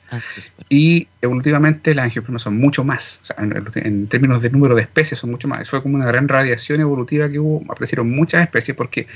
[0.68, 5.48] Y evolutivamente las angiospermas son mucho más, en, términos de número de especies son mucho
[5.48, 5.68] más.
[5.68, 9.06] Fue como una gran radiación evolutiva que hubo, aparecieron muchas especies porque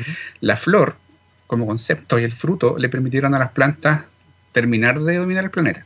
[0.40, 0.96] la flor
[1.46, 4.02] como concepto y el fruto le permitieron a las plantas
[4.52, 5.84] terminar de dominar el planeta.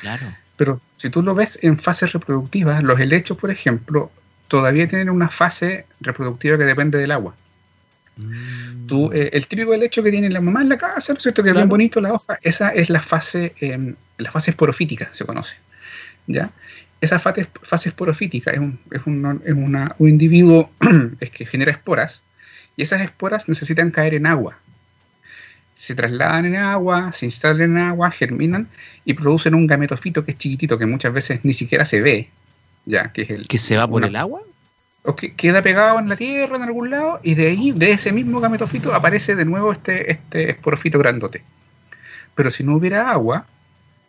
[0.00, 0.26] Claro.
[0.56, 4.10] Pero si tú lo ves en fases reproductivas, los helechos, por ejemplo,
[4.48, 7.34] todavía tienen una fase reproductiva que depende del agua.
[8.86, 11.42] Tú, eh, el típico helecho que tiene la mamá en la casa, ¿no es cierto?
[11.42, 15.24] Que es bien bonito la hoja, esa es la fase, eh, la fase esporofítica, se
[15.24, 15.56] conoce.
[16.26, 16.50] ¿Ya?
[17.00, 20.70] Esa fase, fase esporofítica es, un, es, un, es una, un individuo
[21.20, 22.24] es que genera esporas
[22.76, 24.58] y esas esporas necesitan caer en agua.
[25.74, 28.68] Se trasladan en agua, se instalan en agua, germinan
[29.04, 32.30] y producen un gametofito que es chiquitito, que muchas veces ni siquiera se ve.
[32.84, 33.12] ¿ya?
[33.12, 34.40] Que, es el, ¿Que se va por el agua?
[35.04, 38.12] O que queda pegado en la tierra en algún lado y de ahí, de ese
[38.12, 41.42] mismo gametofito, aparece de nuevo este, este esporofito grandote.
[42.34, 43.46] Pero si no hubiera agua,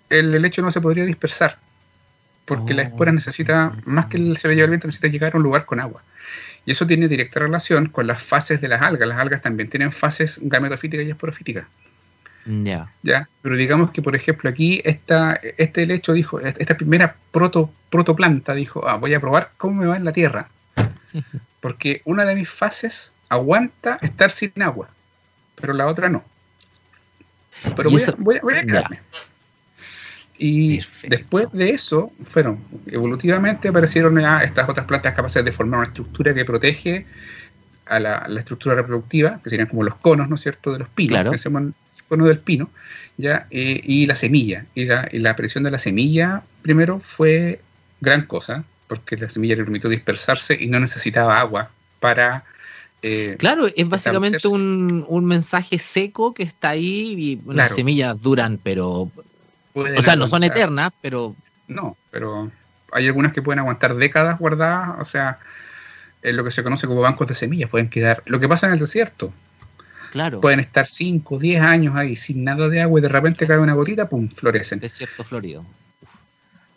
[0.10, 1.58] el helecho no se podría dispersar,
[2.46, 3.90] porque la espora necesita, oh.
[3.90, 6.02] más que el se lleva el viento, necesita llegar a un lugar con agua.
[6.66, 9.08] Y eso tiene directa relación con las fases de las algas.
[9.08, 11.66] Las algas también tienen fases gametofíticas y esporofíticas.
[12.46, 12.92] Ya.
[13.02, 13.30] Ya.
[13.42, 18.88] Pero digamos que, por ejemplo, aquí esta, este helecho dijo, esta primera proto, protoplanta dijo,
[18.88, 20.50] ah, voy a probar cómo me va en la tierra.
[21.62, 24.90] Porque una de mis fases aguanta estar sin agua,
[25.56, 26.24] pero la otra no.
[27.76, 29.02] Pero voy, a, voy, quedarme.
[30.38, 36.34] Y después de eso, fueron, evolutivamente aparecieron estas otras plantas capaces de formar una estructura
[36.34, 37.06] que protege
[37.86, 41.12] a la, estructura reproductiva, que serían como los conos, ¿no es cierto?, de los pinos,
[41.12, 41.74] claro.
[42.08, 42.70] cono del pino,
[43.18, 43.48] ¿ya?
[43.52, 44.66] Eh, y la semilla.
[44.76, 47.60] Y la, y la aparición de la semilla, primero, fue
[48.00, 51.70] gran cosa, porque la semilla le permitió dispersarse y no necesitaba agua
[52.02, 52.44] para...
[53.02, 58.60] Eh, claro, es básicamente un, un, mensaje seco que está ahí y las semillas duran,
[58.62, 59.10] pero...
[59.74, 61.36] O sea, no son eternas, pero...
[61.70, 62.52] No, pero
[62.92, 65.40] hay algunas que pueden aguantar décadas guardadas, o sea,
[66.24, 68.24] en lo que se conoce como bancos de semillas, pueden quedar...
[68.26, 69.32] Lo que pasa en el desierto,
[70.12, 70.42] Claro.
[70.42, 73.74] Pueden estar 5, 10 años ahí sin nada de agua y de repente cae una
[73.74, 74.28] gotita, ¡pum!
[74.28, 74.80] florecen.
[74.80, 75.64] Desierto florido.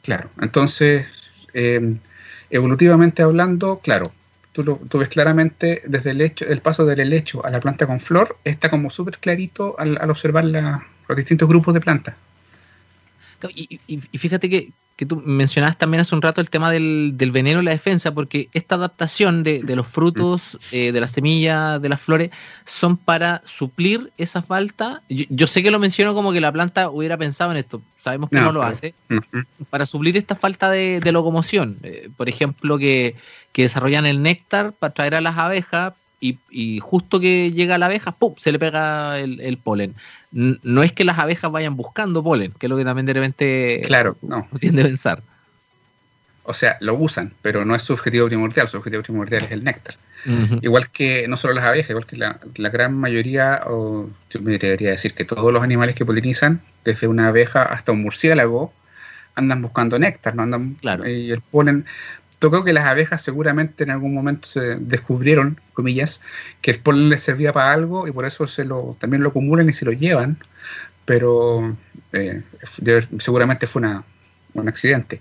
[0.03, 1.07] Claro, entonces,
[1.55, 1.97] eh,
[2.51, 4.13] evolutivamente hablando, claro,
[4.53, 8.37] tú, ves claramente desde el hecho, el paso del helecho a la planta con flor
[8.45, 12.15] está como súper clarito al, observar los distintos grupos de plantas.
[13.49, 17.61] Y, fíjate que, que tú mencionabas también hace un rato el tema del, del veneno
[17.61, 21.89] y la defensa, porque esta adaptación de, de los frutos, eh, de las semillas, de
[21.89, 22.31] las flores,
[22.65, 25.03] son para suplir esa falta.
[25.09, 28.31] Yo, yo, sé que lo menciono como que la planta hubiera pensado en esto, sabemos
[28.31, 29.47] que no, no lo hace, -huh.
[29.71, 31.79] para suplir esta falta de, de locomoción.
[31.83, 33.17] Eh, por ejemplo, que,
[33.53, 37.87] que desarrollan el néctar para traer a las abejas, y, y, justo que llega la
[37.87, 38.35] abeja, ¡pum!
[38.39, 39.97] se le pega el, el, polen.
[40.33, 43.83] No es que las abejas vayan buscando polen, que es lo que también de repente
[43.85, 44.49] claro, no.
[44.61, 45.23] tiende a pensar.
[46.45, 49.63] O sea, lo usan, pero no es su objetivo primordial, su objetivo primordial es el
[49.63, 49.97] néctar.
[50.27, 50.59] Uh -huh.
[50.63, 54.59] Igual que no solo las abejas, igual que la, la, gran mayoría, o yo me
[54.59, 58.73] debería decir que todos los animales que polinizan, desde una abeja hasta un murciélago,
[59.35, 60.43] andan buscando néctar, ¿no?
[60.43, 61.09] Andan, claro.
[61.09, 61.85] y el polen,
[62.43, 66.21] yo creo que las abejas seguramente en algún momento se descubrieron, comillas,
[66.61, 69.69] que el polen les servía para algo y por eso se lo, también lo acumulan
[69.69, 70.37] y se lo llevan,
[71.05, 71.77] pero
[72.13, 72.43] eh,
[73.19, 74.05] seguramente fue una,
[74.55, 75.21] un accidente.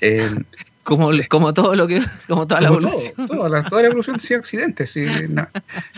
[0.00, 0.28] Eh,
[0.84, 3.88] como, como todo lo que como toda como la evolución todo, toda, la, toda la
[3.88, 4.96] evolución sido accidentes
[5.28, 5.46] no,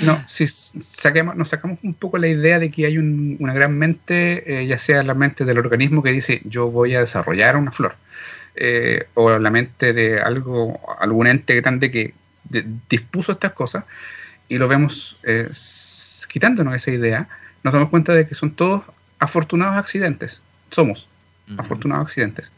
[0.02, 3.78] no, si saquemos, nos sacamos un poco la idea de que hay un, una gran
[3.78, 7.70] mente eh, ya sea la mente del organismo que dice yo voy a desarrollar una
[7.70, 7.94] flor
[8.54, 13.84] eh, o la mente de algo, algún ente grande que de, dispuso estas cosas
[14.48, 15.50] y lo vemos eh,
[16.28, 17.28] quitándonos esa idea,
[17.62, 18.82] nos damos cuenta de que son todos
[19.18, 20.42] afortunados accidentes.
[20.70, 21.08] Somos
[21.48, 21.60] uh -huh.
[21.60, 22.50] afortunados accidentes.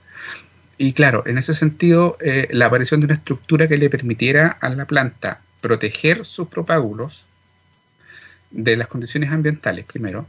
[0.77, 4.69] Y claro, en ese sentido, eh, la aparición de una estructura que le permitiera a
[4.71, 7.27] la planta proteger sus propágulos
[8.51, 10.27] de las condiciones ambientales, primero,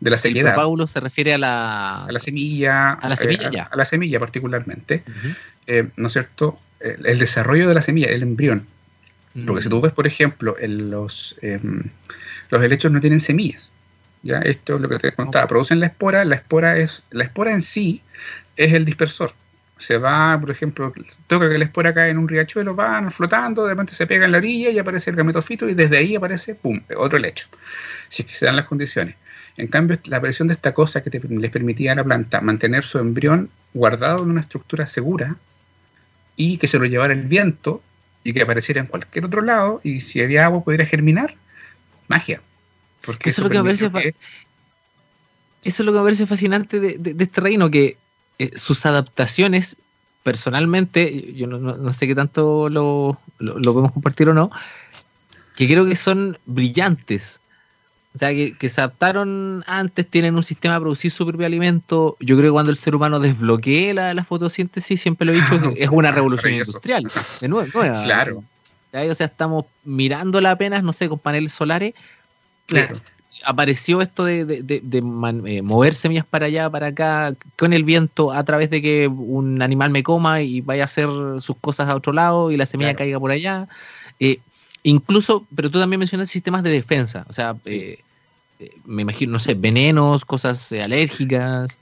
[0.00, 0.56] de la sequedad.
[0.56, 2.04] El se refiere a la...
[2.04, 2.92] A la semilla.
[2.92, 3.62] A la semilla, eh, ya.
[3.64, 5.02] A, a, la semilla particularmente.
[5.06, 5.36] Uh -huh.
[5.66, 6.58] eh, ¿No es cierto?
[6.80, 8.66] El, el, desarrollo de la semilla, el embrión.
[9.34, 9.46] Uh -huh.
[9.46, 11.60] Porque si tú ves, por ejemplo, en los, eh,
[12.50, 13.68] los helechos no tienen semillas.
[14.22, 14.38] ¿ya?
[14.38, 15.44] Esto es lo que te contaba.
[15.44, 15.48] Okay.
[15.48, 16.24] Producen la espora.
[16.24, 18.02] La espora, es, la espora en sí
[18.56, 19.32] es el dispersor.
[19.78, 20.92] Se va, por ejemplo,
[21.28, 24.32] toca que la espora cae en un riachuelo, van flotando, de repente se pega en
[24.32, 27.46] la orilla y aparece el gametofito y desde ahí aparece, ¡pum!, otro helecho.
[28.08, 29.14] Si es que se dan las condiciones.
[29.58, 32.84] En cambio, la aparición de esta cosa que te, les permitía a la planta mantener
[32.84, 35.36] su embrión guardado en una estructura segura
[36.36, 37.82] y que se lo llevara el viento
[38.22, 41.34] y que apareciera en cualquier otro lado y si había agua pudiera germinar,
[42.06, 42.40] magia.
[43.04, 44.08] Porque eso, eso, es lo que me parece que...
[45.68, 47.96] eso es lo que me parece fascinante de, de, de este reino, que
[48.38, 49.76] eh, sus adaptaciones,
[50.22, 54.52] personalmente, yo no, no, no sé qué tanto lo, lo, lo, podemos compartir o no,
[55.56, 57.40] que creo que son brillantes.
[58.18, 62.16] O sea, que, que, se adaptaron antes, tienen un sistema de producir su propio alimento.
[62.18, 65.60] Yo creo que cuando el ser humano desbloquee la, la fotosíntesis, siempre lo he dicho,
[65.60, 67.06] que es una revolución industrial.
[67.40, 68.42] De nuevo, nueva, claro.
[68.92, 71.94] O sea, estamos mirándola apenas, no sé, con paneles solares.
[72.66, 72.96] Claro.
[72.96, 73.00] Eh,
[73.44, 77.72] apareció esto de, de, de, de man, eh, mover semillas para allá, para acá, con
[77.72, 81.08] el viento, a través de que un animal me coma y vaya a hacer
[81.38, 82.98] sus cosas a otro lado y la semilla claro.
[82.98, 83.68] caiga por allá.
[84.18, 84.40] Eh,
[84.82, 87.74] incluso, pero tú también mencionas sistemas de defensa, o sea, sí.
[87.74, 88.04] eh,
[88.84, 91.80] me imagino, no sé, venenos, cosas alérgicas.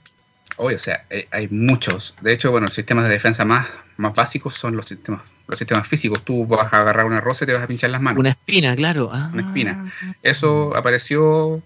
[0.57, 2.15] Oye, o sea, hay muchos.
[2.21, 3.67] De hecho, bueno, los sistemas de defensa más,
[3.97, 6.21] más básicos son los sistemas los sistemas físicos.
[6.23, 8.19] Tú vas a agarrar una rosa y te vas a pinchar las manos.
[8.19, 9.09] Una espina, claro.
[9.11, 9.29] Ah.
[9.33, 9.91] Una espina.
[10.21, 11.61] Eso apareció,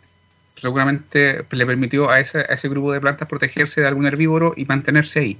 [0.56, 4.66] seguramente le permitió a ese, a ese, grupo de plantas protegerse de algún herbívoro y
[4.66, 5.40] mantenerse ahí.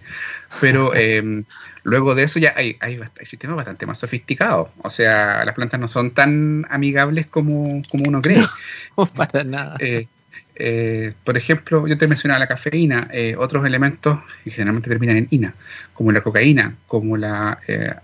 [0.60, 1.44] Pero eh,
[1.84, 4.70] luego de eso ya hay, hay, hay, sistemas bastante más sofisticados.
[4.82, 8.44] O sea, las plantas no son tan amigables como, como uno cree.
[8.98, 9.78] No, para nada.
[9.80, 10.08] Eh,
[10.56, 15.56] eh, por ejemplo, yo te mencionaba la cafeína, otros elementos que generalmente terminan en ina,
[15.94, 17.58] como la cocaína, como la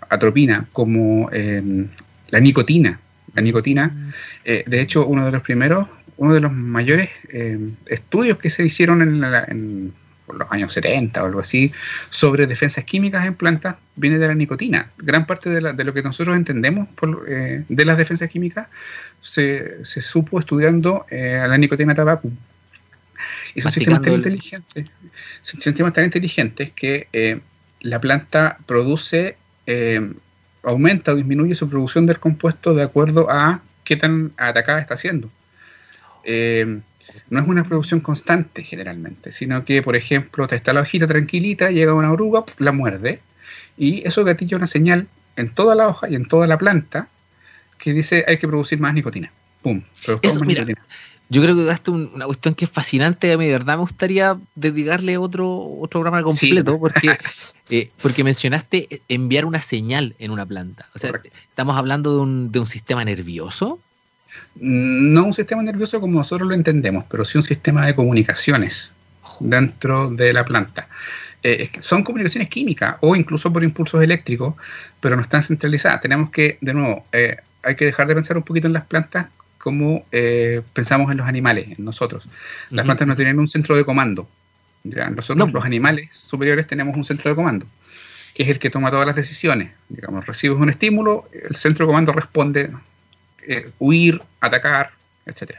[0.09, 2.99] atropina, como la nicotina.
[3.35, 4.69] La nicotina, Mm.
[4.69, 5.87] de hecho, uno de los primeros,
[6.17, 9.93] uno de los mayores em, estudios que se hicieron en, la, en,
[10.33, 11.71] los años 70 o algo así
[12.09, 14.91] sobre defensas químicas en plantas viene de la nicotina.
[14.97, 18.67] Gran parte de, la, de lo que nosotros entendemos por, eh, de las defensas químicas
[19.21, 22.29] se, se supo estudiando eh, a la nicotina tabaco.
[23.55, 24.19] Y son sistemas tan, el...
[24.19, 24.85] inteligentes,
[25.41, 27.39] son sistemas tan inteligentes que eh,
[27.81, 30.13] la planta produce, eh,
[30.63, 35.29] aumenta o disminuye su producción del compuesto de acuerdo a qué tan atacada está siendo.
[36.27, 36.79] Eh,
[37.29, 41.93] no es una producción constante generalmente, sino que, por ejemplo, está la hojita tranquilita, llega
[41.93, 43.21] una oruga, la muerde,
[43.77, 45.07] y eso gatilla una señal
[45.37, 47.07] en toda la hoja y en toda la planta
[47.77, 49.31] que dice hay que producir más nicotina.
[49.61, 49.81] ¡Pum!
[50.21, 50.85] Eso, mira, nicotina.
[51.29, 53.31] Yo creo que daste una cuestión que es fascinante.
[53.33, 55.49] A mí, de verdad, me gustaría dedicarle otro,
[55.79, 57.17] otro programa completo, porque,
[57.69, 60.87] eh, porque mencionaste enviar una señal en una planta.
[60.95, 61.11] O sea,
[61.49, 63.79] ¿estamos hablando de un, de un sistema nervioso?
[64.55, 68.93] No un sistema nervioso como nosotros lo entendemos, pero sí un sistema de comunicaciones
[69.39, 70.87] dentro de la planta.
[71.43, 74.55] Eh, son comunicaciones químicas o incluso por impulsos eléctricos,
[74.99, 76.01] pero no están centralizadas.
[76.01, 79.27] Tenemos que, de nuevo, eh, hay que dejar de pensar un poquito en las plantas
[79.57, 82.29] como eh, pensamos en los animales, en nosotros.
[82.69, 84.27] Las plantas no tienen un centro de comando.
[84.83, 85.09] ¿ya?
[85.09, 87.65] Nosotros, los animales superiores, tenemos un centro de comando,
[88.33, 89.71] que es el que toma todas las decisiones.
[89.89, 92.71] Digamos, recibes un estímulo, el centro de comando responde
[93.79, 94.91] huir, atacar,
[95.25, 95.55] etc.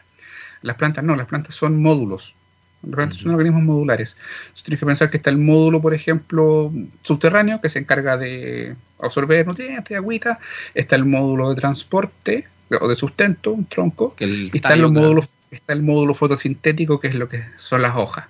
[0.62, 2.34] Las plantas no, las plantas son módulos.
[2.82, 4.16] son organismos modulares.
[4.62, 6.72] tienes que pensar que está el módulo, por ejemplo,
[7.03, 10.39] subterráneo, que se encarga de absorber nutrientes, agüita.
[10.74, 12.49] Está el módulo de transporte
[12.80, 14.14] o de sustento, un tronco.
[14.18, 18.26] y está, los módulos, está el módulo fotosintético, que es lo que son las hojas.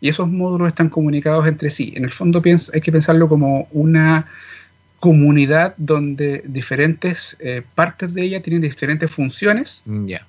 [0.00, 1.92] Y esos módulos están comunicados entre sí.
[1.94, 4.26] En el fondo hay que pensarlo como una
[5.00, 9.82] comunidad donde diferentes eh, partes de ella tienen diferentes funciones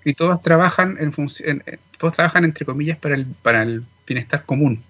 [0.05, 1.61] y todas trabajan en, función
[1.97, 4.81] todos trabajan entre comillas para el para el bienestar común.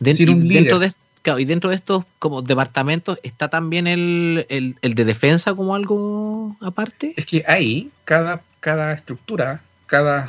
[0.00, 0.92] dentro de
[1.38, 7.14] y dentro de estos como departamentos está también el, de defensa como algo aparte.
[7.16, 10.28] Es que ahí cada cada estructura, cada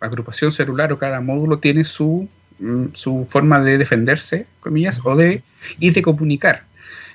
[0.00, 5.42] agrupación celular o cada módulo tiene su mm, su forma de defenderse, comillas, o de
[5.78, 6.67] y de comunicar.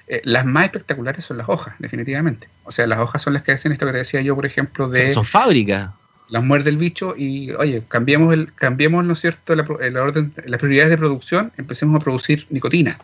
[0.07, 2.49] Eh, las más espectaculares son las hojas, definitivamente.
[2.63, 4.89] O sea, las hojas son las que hacen esto que te decía yo, por ejemplo,
[4.89, 5.09] de...
[5.09, 5.91] Son, fábricas.
[6.29, 10.59] Las muerde el bicho y, oye, cambiemos, el, cambiemos ¿no es cierto?, la, orden, las
[10.59, 12.99] prioridades de producción, empecemos a producir nicotina.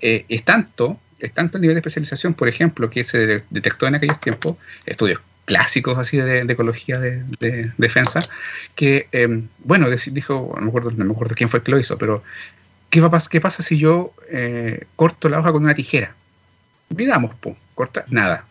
[0.00, 3.94] Eh, es tanto, es tanto el nivel de especialización, por ejemplo, que se detectó en
[3.94, 8.20] aquellos tiempos, estudios clásicos así de, ecología de, defensa,
[8.74, 11.78] que, em, bueno, dijo, no me, acuerdo, no me acuerdo quién fue el que lo
[11.78, 12.22] hizo, pero
[12.90, 16.14] ¿qué, va, qué pasa si yo eh, corto la hoja con una tijera?
[16.92, 18.44] Olvidamos, pum, corta, nada.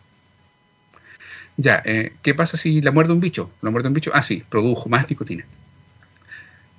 [1.56, 3.52] Ya, eh, ¿qué pasa si la muerde un bicho?
[3.62, 4.10] ¿La muerde un bicho?
[4.14, 5.44] Ah, sí, produjo más nicotina.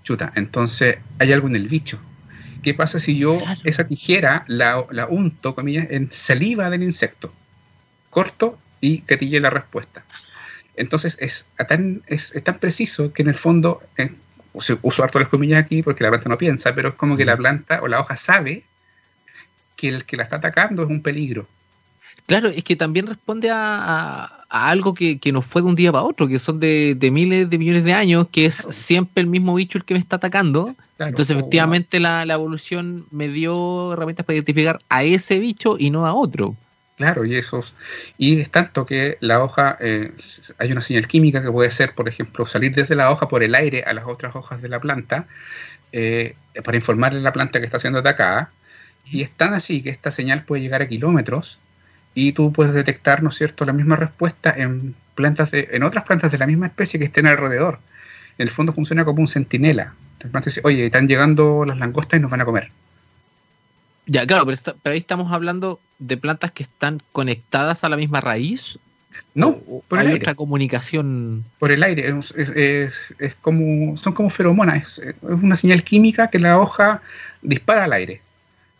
[0.04, 2.00] Chuta, entonces hay algo en el bicho.
[2.64, 7.34] ¿Qué pasa si yo esa tijera la, la, unto, comillas, en saliva del insecto?
[8.10, 10.04] Corto y catille la respuesta.
[10.76, 14.12] Entonces es tan, es, tan preciso que en el fondo, eh,
[14.52, 17.38] uso harto las comillas aquí porque la planta no piensa, pero es como que la
[17.38, 18.66] planta o la hoja sabe
[19.84, 21.46] que el que la está atacando es un peligro.
[22.26, 26.06] Claro, es que también responde a, algo que, que, no fue de un día para
[26.06, 29.78] otro, que son de, miles de millones de años, que es siempre el mismo bicho
[29.78, 30.74] el que me está atacando.
[31.00, 36.14] Entonces, efectivamente, la, evolución me dio herramientas para identificar a ese bicho y no a
[36.14, 36.56] otro.
[36.96, 37.74] Claro, y esos.
[38.18, 40.14] Y es tanto que la hoja, eh,
[40.60, 43.54] hay una señal química que puede ser, por ejemplo, salir desde la hoja por el
[43.54, 45.26] aire a las otras hojas de la planta,
[45.92, 48.52] eh, para informarle a la planta que está siendo atacada
[49.06, 51.60] y es tan así que esta señal puede llegar a kilómetros
[52.16, 56.04] y tú puedes detectar, ¿no es cierto?, la misma respuesta en plantas de, en otras
[56.06, 57.80] plantas de la misma especie que estén alrededor.
[58.38, 59.94] En el fondo funciona como un centinela.
[60.64, 62.72] Oye, están llegando las langostas y nos van a comer.
[64.06, 68.80] Ya, claro, pero, ahí estamos hablando de plantas que están conectadas a la misma raíz.
[69.36, 71.46] No, por hay otra comunicación.
[71.60, 77.02] Por el aire, es, como, son como feromonas, es, una señal química que la hoja
[77.42, 78.22] dispara al aire.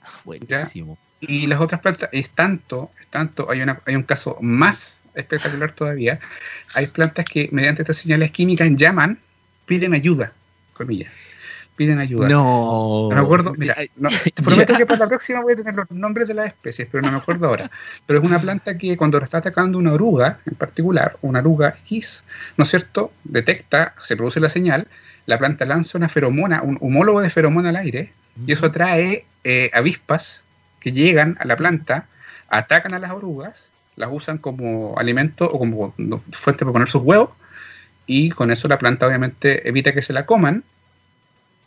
[0.26, 0.98] Buenísimo.
[1.20, 5.72] Y las otras plantas, es tanto, es tanto, hay, una, hay un caso más espectacular
[5.72, 6.20] todavía.
[6.76, 9.18] Hay plantas que mediante estas señales químicas llaman,
[9.66, 10.34] piden ayuda,
[10.74, 11.12] comillas.
[11.76, 12.30] Piden ayuda.
[12.30, 13.08] No.
[13.10, 13.54] No me acuerdo.
[13.58, 13.76] Mira,
[14.36, 17.02] te prometo que para la próxima voy a tener los nombres de las especies, pero
[17.02, 17.72] no me acuerdo ahora.
[18.06, 22.24] Pero es una planta que cuando está atacando una oruga, en particular, una oruga X,
[22.58, 23.12] ¿no es cierto?
[23.24, 24.88] Detecta, se produce la señal,
[25.26, 28.14] la planta lanza una feromona, un homólogo de feromona al aire,
[28.46, 30.44] y eso atrae eh, avispas
[30.80, 32.08] que llegan a la planta,
[32.50, 35.94] atacan a las orugas, las usan como alimento o como
[36.32, 37.30] fuente para poner sus huevos,
[38.06, 40.64] y con eso la planta obviamente evita que se la coman.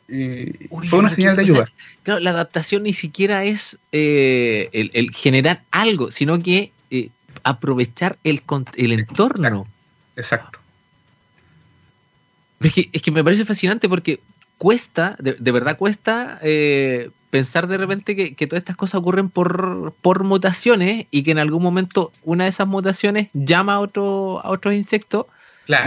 [0.09, 1.73] Y fue una señal de ayuda.
[2.05, 7.09] claro, la adaptación ni siquiera es eh, el, generar algo, sino que eh,
[7.43, 8.43] aprovechar el,
[8.77, 9.67] el entorno.
[10.15, 10.61] Exacto.
[12.61, 14.21] Es que, es que me parece fascinante porque
[14.59, 20.25] cuesta, de, verdad cuesta eh, pensar de repente que, todas estas cosas ocurren por, por
[20.25, 24.75] mutaciones y que en algún momento una de esas mutaciones llama a, otro, a otros
[24.75, 25.27] insectos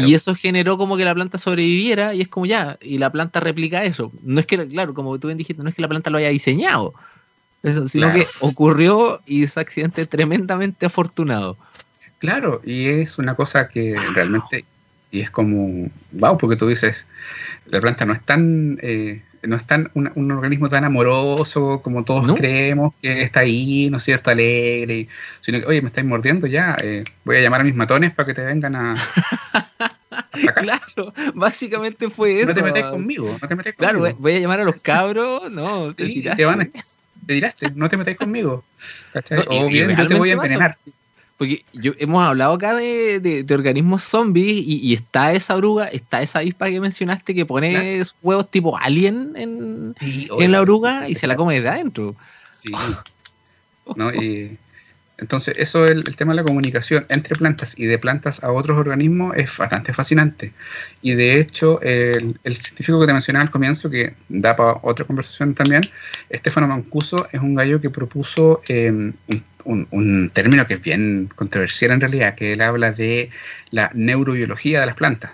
[0.06, 3.40] y eso generó como que la planta sobreviviera y es como ya, y la planta
[3.40, 4.12] replica eso.
[4.24, 6.30] No es que, claro, como tú bien dijiste, no es que la planta lo haya
[6.30, 6.94] diseñado,
[7.88, 11.58] sino que ocurrió y es accidente tremendamente afortunado.
[12.18, 14.66] Claro, y es una cosa que realmente
[15.12, 17.08] Y es como, wow, porque tú dices,
[17.66, 22.38] la planta no es tan, eh, no es tan un, organismo tan amoroso como todos
[22.38, 25.08] creemos que está ahí, ¿no es cierto?, alegre,
[25.42, 28.28] sino que, oye, me estáis mordiendo ya, eh, voy a llamar a mis matones para
[28.28, 28.96] que te vengan a...
[30.56, 32.50] claro, básicamente fue eso.
[32.50, 34.00] No te metáis conmigo, no te metáis conmigo.
[34.00, 36.82] Claro, voy a llamar a los cabros, no, te, te, van a, te
[37.26, 38.64] tiraste, no te metáis conmigo.
[39.48, 40.78] o bien, yo te voy a envenenar.
[41.40, 46.70] Porque yo, hemos hablado acá de, organismos zombies y, está esa oruga, está esa avispa
[46.70, 51.62] que mencionaste que pone huevos tipo alien en, en la oruga y se la come
[51.62, 52.14] de adentro.
[52.50, 52.74] Sí.
[53.96, 54.14] ¿No?
[54.14, 54.58] Y,
[55.20, 58.78] entonces, eso es el, tema de la comunicación entre plantas y de plantas a otros
[58.78, 60.54] organismos es bastante fascinante.
[61.02, 65.54] Y de hecho, el, científico que te mencionaba al comienzo, que da para otra conversación
[65.54, 65.82] también,
[66.30, 69.16] Estefano Mancuso es un gallo que propuso un,
[70.34, 73.30] término que es bien controversial en realidad, que él habla de
[73.72, 75.32] la neurobiología de las plantas.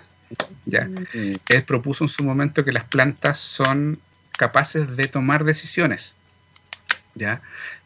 [0.64, 0.84] ¿ya?
[0.84, 1.34] Mm.
[1.48, 3.98] Él propuso en su momento que las plantas son
[4.36, 6.14] capaces de tomar decisiones.
[7.14, 7.40] ¿ya?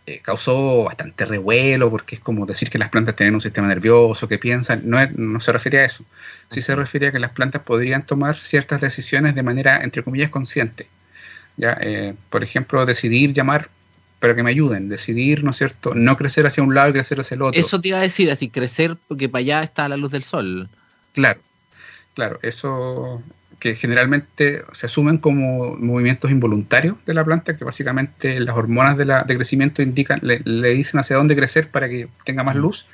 [0.07, 4.27] Eh, causó bastante revuelo porque es como decir que las plantas tienen un sistema nervioso,
[4.27, 6.05] que piensan, no, no se refiere a eso,
[6.51, 10.31] sí se refiere a que las plantas podrían tomar ciertas decisiones de manera, entre comillas,
[10.31, 10.89] consciente.
[11.57, 11.77] ¿ya?
[11.81, 13.69] Eh, por ejemplo, decidir llamar
[14.21, 17.19] para que me ayuden, decidir, ¿no es cierto?, no crecer hacia un lado y crecer
[17.19, 17.59] hacia el otro.
[17.59, 20.69] Eso te iba a decir, así, crecer porque para allá está la luz del sol.
[21.15, 21.41] Claro,
[22.15, 23.23] claro, eso
[23.59, 29.05] que generalmente se asumen como movimientos involuntarios de la planta, que básicamente las hormonas de,
[29.05, 32.87] la, de crecimiento indican, le, dicen hacia dónde crecer para que tenga más luz.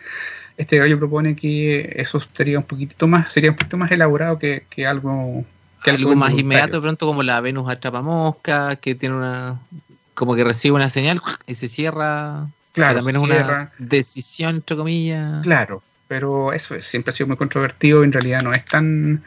[0.57, 4.65] Este gallo propone que eso sería un poquitito más, sería un poquito más elaborado que,
[4.87, 5.45] algo
[5.85, 9.61] que algo, más inmediato de pronto como la Venus atrapamosca, que tiene una
[10.17, 12.49] como que recibe una señal y se cierra.
[12.73, 15.43] Claro, también es una decisión entre comillas.
[15.45, 19.23] Claro, pero eso siempre ha sido muy controvertido y en realidad no es tan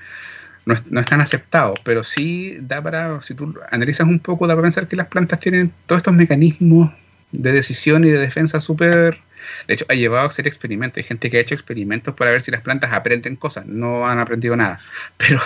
[0.65, 4.53] no es, no tan aceptado, pero sí da para, si tú analizas un poco, da
[4.53, 6.91] para pensar que las plantas tienen todos estos mecanismos
[7.31, 9.19] de decisión y de defensa súper...
[9.67, 10.97] De hecho, ha llevado a hacer experimentos.
[10.97, 13.65] Hay gente que ha hecho experimentos para ver si las plantas aprenden cosas.
[13.65, 14.79] No han aprendido nada.
[15.17, 15.39] Pero,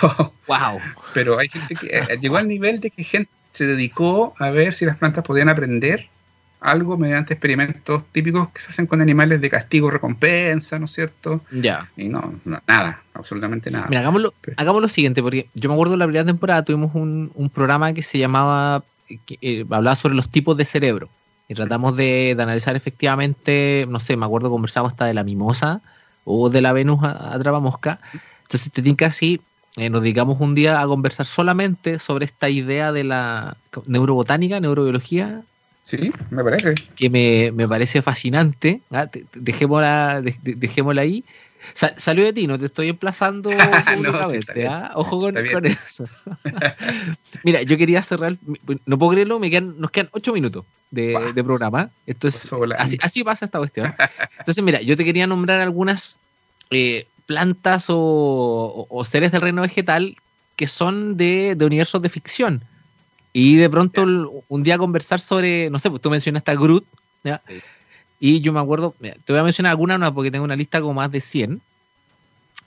[0.46, 0.80] wow.
[1.14, 4.74] pero hay gente que eh, llegó al nivel de que gente se dedicó a ver
[4.74, 6.08] si las plantas podían aprender
[6.60, 11.42] algo mediante experimentos típicos que se hacen con animales de castigo recompensa, ¿no es cierto?
[11.52, 11.90] Ya.
[11.96, 13.86] Y no, nada, absolutamente nada.
[13.88, 17.50] Mira, hagámoslo, hagamos lo siguiente, porque yo me acuerdo en la primera temporada tuvimos un,
[17.54, 18.82] programa que se llamaba,
[19.26, 21.10] que, eh, hablaba sobre los tipos de cerebro.
[21.48, 25.82] Y tratamos de, analizar efectivamente, no sé, me acuerdo conversamos hasta de la mimosa
[26.24, 28.00] o de la Venus a, a mosca.
[28.42, 29.40] Entonces te tiene así,
[29.76, 33.56] eh, nos dedicamos un día a conversar solamente sobre esta idea de la
[33.86, 35.42] neurobotánica, neurobiología,
[35.84, 36.74] Sí, me parece.
[36.96, 37.10] Que
[37.52, 38.80] me, parece fascinante.
[38.90, 39.06] ¿ah?
[39.34, 41.24] Dejémosla, dejémosla ahí.
[41.74, 43.50] salió de ti, no te estoy emplazando
[44.70, 44.92] ¿ah?
[44.94, 46.08] Ojo con, eso.
[47.44, 48.38] Mira, yo quería cerrar,
[48.86, 51.90] no puedo creerlo, me quedan, nos quedan ocho minutos de, programa.
[52.06, 53.94] Esto así, pasa esta cuestión.
[54.38, 56.18] Entonces, mira, yo te quería nombrar algunas
[56.70, 60.16] eh, plantas o, seres del reino vegetal
[60.56, 62.64] que son de, de universos de ficción
[63.36, 64.04] y de pronto
[64.48, 66.86] un día conversar sobre, no sé, pues tú mencionaste a Groot,
[67.24, 67.42] ¿ya?
[68.20, 70.94] Y yo me acuerdo, te voy a mencionar algunas no, porque tengo una lista como
[70.94, 71.60] más de 100.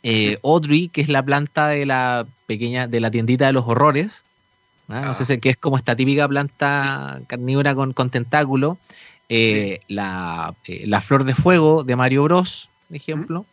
[0.03, 4.23] Eh, Audrey, que es la planta de la pequeña, de la tiendita de los horrores.
[4.89, 8.77] No sé si que es como esta típica planta carnívora con, con tentáculo.
[9.29, 13.45] Eh, la, eh, la, flor de fuego de Mario Bros, por ejemplo.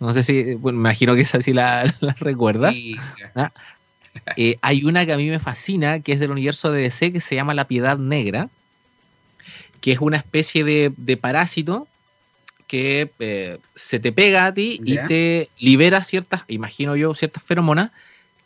[0.00, 2.74] No sé si, bueno, me imagino que esa sí la, la recuerdas.
[2.74, 2.96] Sí,
[3.34, 3.50] ¿Ah?
[4.36, 7.20] Eh, hay una que a mí me fascina, que es del universo de DC, que
[7.20, 8.48] se llama La Piedad Negra,
[9.80, 11.86] que es una especie de, parásito
[12.66, 17.90] que eh, se te pega a ti y te libera ciertas, imagino yo, ciertas feromonas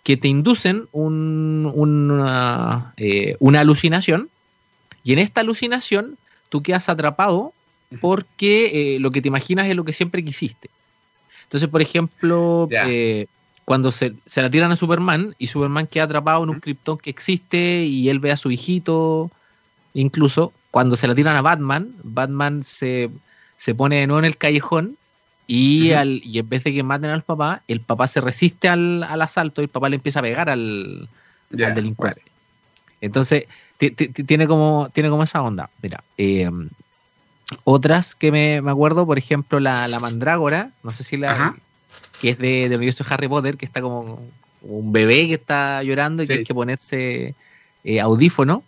[0.03, 4.29] que te inducen una, eh, una, alucinación.
[5.05, 6.19] Y en esta alucinación
[6.51, 7.55] tú quedas atrapado
[8.01, 10.71] porque lo que te imaginas es lo que siempre quisiste.
[11.51, 12.69] Entonces, por ejemplo,
[13.65, 17.83] cuando se, la tiran a Superman y Superman queda atrapado en un Krypton que existe
[17.83, 19.33] y él ve a su hijito,
[19.93, 23.11] incluso cuando se la tiran a Batman, Batman se,
[23.77, 24.97] pone de nuevo en el callejón
[25.49, 29.03] y, al, y en vez de que maten al papá, el papá se resiste al,
[29.03, 31.09] asalto y el papá le empieza a pegar al,
[31.51, 32.23] delincuente.
[33.01, 33.47] Entonces,
[33.77, 35.69] tiene como, tiene como esa onda.
[35.83, 36.71] Mira, em,
[37.65, 41.57] otras que me, acuerdo, por ejemplo, la, la mandrágora, no sé si la,
[42.21, 44.23] que es de, del universo de Harry Potter, que está como
[44.63, 47.35] un bebé que está llorando y que hay que ponerse
[47.85, 48.63] eh, audífono.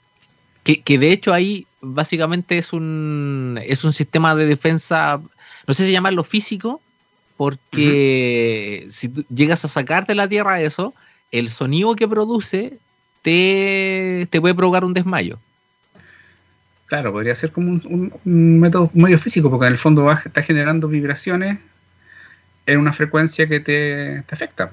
[0.65, 5.21] Que, de hecho ahí básicamente es un, es un sistema de defensa,
[5.67, 6.81] no sé si llamarlo físico,
[7.37, 10.95] porque si tú llegas a sacarte de la Tierra eso,
[11.33, 12.79] el sonido que produce
[13.23, 15.39] te, te puede provocar un desmayo.
[16.93, 18.13] Claro, podría ser como un,
[18.61, 21.59] método medio físico, porque en el fondo va, está generando vibraciones
[22.67, 24.69] en una frecuencia que te, afecta.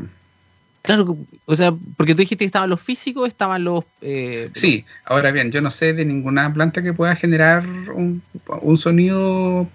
[0.82, 3.86] Claro, o sea, porque tú dijiste que estaban los físicos, estaban los...
[4.02, 8.22] Eh, sí, ahora bien, yo no sé de ninguna planta que pueda generar un,
[8.64, 9.66] un sonido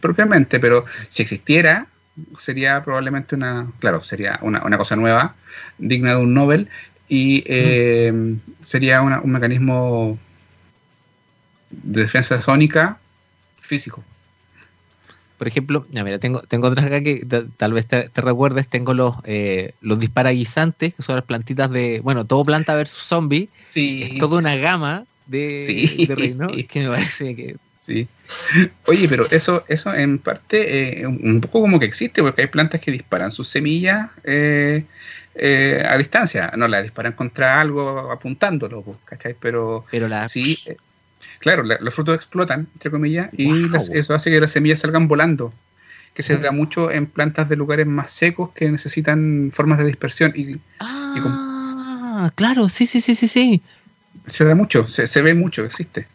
[0.00, 1.88] propiamente, pero si existiera,
[2.36, 5.34] sería probablemente una, claro, sería una, una cosa nueva,
[5.78, 6.68] digna de un Nobel,
[7.08, 10.16] y eh, sería un mecanismo
[11.70, 12.98] de defensa sónica
[13.58, 14.04] físico.
[15.36, 17.24] Por ejemplo, ya mira, tengo, tengo otras acá que
[17.56, 22.24] tal vez te, recuerdes, tengo los, eh, los disparaguisantes, que son las plantitas de, bueno,
[22.24, 23.48] todo planta versus zombie.
[23.68, 24.02] Sí.
[24.02, 26.06] Es toda una gama de, sí.
[26.06, 27.56] de reino, que me parece que
[27.88, 28.06] Sí.
[28.86, 32.82] Oye, pero eso, eso en parte eh, un poco como que existe, porque hay plantas
[32.82, 34.84] que disparan sus semillas eh,
[35.34, 39.34] eh, a distancia, no la disparan contra algo apuntándolo, pues, ¿cachai?
[39.40, 40.28] Pero, pero la...
[40.28, 40.58] sí,
[41.38, 43.50] claro, los frutos explotan, entre comillas, y
[43.92, 45.52] eso hace que las semillas salgan volando,
[46.14, 50.32] que se da mucho en plantas de lugares más secos que necesitan formas de dispersión.
[50.34, 53.62] Y, ah, claro, sí, sí, sí, sí, sí.
[54.26, 56.06] Se da mucho, se, se ve mucho, existe.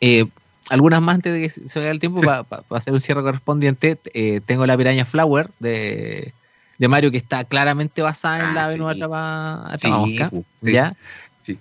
[0.00, 0.26] Eh,
[0.68, 3.98] algunas más antes de que se vaya el tiempo para hacer un cierre correspondiente.
[4.14, 6.32] Eh, tengo la piraña Flower de,
[6.78, 9.76] Mario que está claramente basada en ah, la Venus Atrapa,
[10.60, 10.94] ¿ya?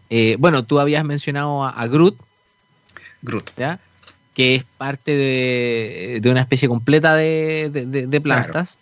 [0.09, 2.17] Eh, bueno, tú habías mencionado a, Groot.
[3.21, 3.51] Groot.
[3.57, 3.79] ¿ya?
[4.33, 8.79] Que es parte de, una especie completa de, plantas.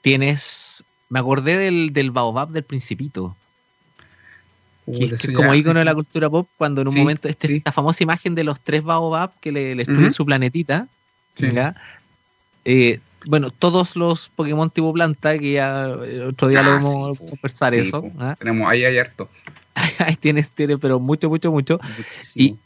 [0.00, 0.84] tienes.
[1.08, 3.36] Me acordé del, del Baobab del Principito
[4.86, 8.34] que, como ícono de la cultura pop, cuando en un momento, este, esta famosa imagen
[8.34, 10.88] de los tres Baobab que le, le su planetita,
[12.64, 15.88] eh, bueno, todos los Pokémon tipo planta, que ya
[16.28, 18.04] otro día lo ah, vamos a conversar eso.
[18.38, 19.28] Tenemos, ahí hay harto.
[20.06, 21.80] ahí tienes, tiene, pero mucho, mucho, mucho.
[22.34, 22.56] Y,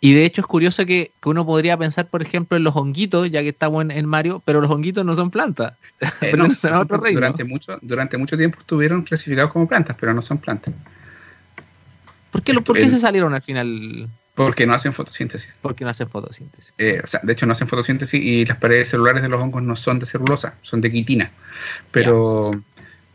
[0.00, 3.30] y, de hecho es curioso que, que, uno podría pensar, por ejemplo, en los honguitos,
[3.30, 5.74] ya que estamos en, Mario, pero los honguitos no son plantas.
[6.20, 6.48] Eh, no,
[7.12, 10.74] durante, mucho, durante mucho tiempo estuvieron clasificados como plantas, pero no son plantas.
[12.30, 14.08] ¿Por qué, ¿por qué se salieron al final?
[14.38, 15.56] Porque no hacen fotosíntesis.
[15.60, 16.72] Porque no hacen fotosíntesis.
[16.78, 19.64] Eh, o sea, de hecho no hacen fotosíntesis y las paredes celulares de los hongos
[19.64, 21.32] no son de celulosa, son de quitina.
[21.90, 22.52] Pero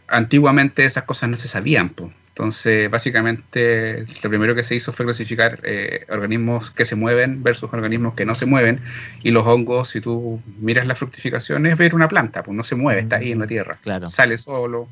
[0.09, 1.89] antiguamente esas cosas no se sabían.
[1.91, 2.11] Pues.
[2.34, 7.71] Entonces, básicamente, lo primero que se hizo fue clasificar eh, organismos que se mueven versus
[7.71, 8.81] organismos que no se mueven.
[9.21, 12.73] Y los hongos, si tú miras la fructificación, es ver una planta, pues no se
[12.73, 13.77] mueve, está ahí en la tierra.
[13.84, 14.09] Claro.
[14.09, 14.88] Sale solo.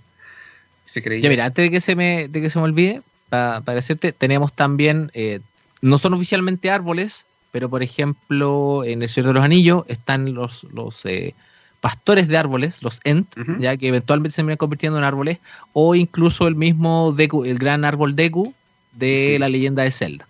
[0.85, 1.23] Se creía.
[1.23, 4.53] Ya, mira, antes de que se me, de que se me olvide, para, decirte, tenemos
[4.53, 5.39] también, eh,
[5.81, 10.65] no son oficialmente árboles, pero por ejemplo, en el Señor de los Anillos están los,
[10.65, 11.33] los eh,
[11.81, 13.27] pastores de árboles, los Ent,
[13.59, 15.39] ya que eventualmente se van convirtiendo en árboles,
[15.73, 18.53] o incluso el mismo Deku, el gran árbol Deku
[18.93, 20.27] de la leyenda de Zelda.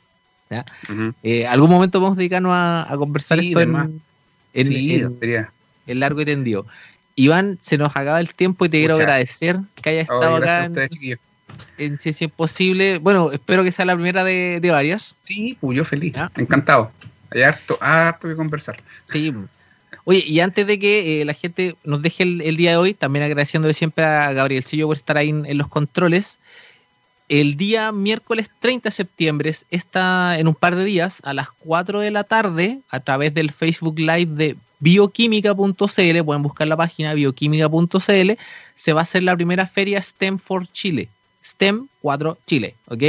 [0.50, 0.66] ¿ya?
[1.24, 4.02] Eh, algún momento vamos a dedicarnos a, conversar esto en,
[4.54, 6.66] en, largo y tendido.
[7.16, 10.72] Iván, se nos acaba el tiempo y te quiero agradecer que hayas estado acá
[11.78, 12.98] en si es posible.
[12.98, 15.16] Bueno, espero que sea la primera de, varias.
[15.22, 16.92] Sí, pues yo feliz, encantado.
[17.32, 18.82] Hay harto, harto que conversar.
[19.06, 19.34] Sí.
[20.04, 23.24] Oye, y antes de que eh, la gente nos deje el, día de hoy, también
[23.24, 26.40] agradeciéndole siempre a Gabrielcillo por estar ahí en, los controles.
[27.30, 32.02] El día miércoles 30 de septiembre, está en un par de días, a las 4
[32.02, 38.32] de la tarde, a través del Facebook Live de bioquímica.cl, pueden buscar la página bioquímica.cl,
[38.76, 41.08] se va a hacer la primera feria STEM for Chile.
[41.44, 43.04] STEM 4 Chile, ¿ok?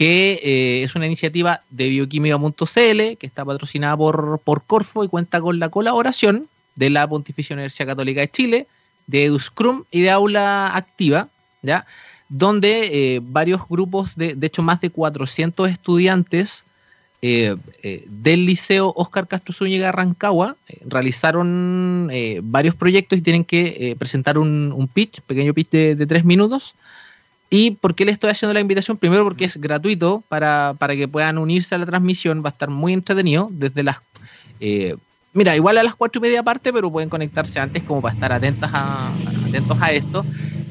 [0.00, 5.42] Que eh, es una iniciativa de bioquímica.cl que está patrocinada por, por Corfo y cuenta
[5.42, 8.66] con la colaboración de la Pontificia Universidad Católica de Chile,
[9.06, 11.28] de EduScrum y de Aula Activa,
[11.60, 11.84] ¿ya?
[12.30, 16.64] Donde eh, varios grupos, de, de hecho más de 400 estudiantes
[17.20, 17.56] eh,
[18.06, 22.10] del Liceo Oscar Castro Zúñiga Rancagua realizaron
[22.44, 26.74] varios proyectos y tienen que presentar un, un, pitch, pequeño pitch de, de tres minutos,
[27.50, 28.96] ¿Y por qué le estoy haciendo la invitación?
[28.96, 32.92] Primero porque es gratuito para, que puedan unirse a la transmisión, va a estar muy
[32.92, 33.98] entretenido desde las...
[34.60, 34.96] Eh,
[35.32, 38.32] mira, igual a las cuatro y media aparte, pero pueden conectarse antes como para estar
[38.32, 40.24] atentas atentos a esto.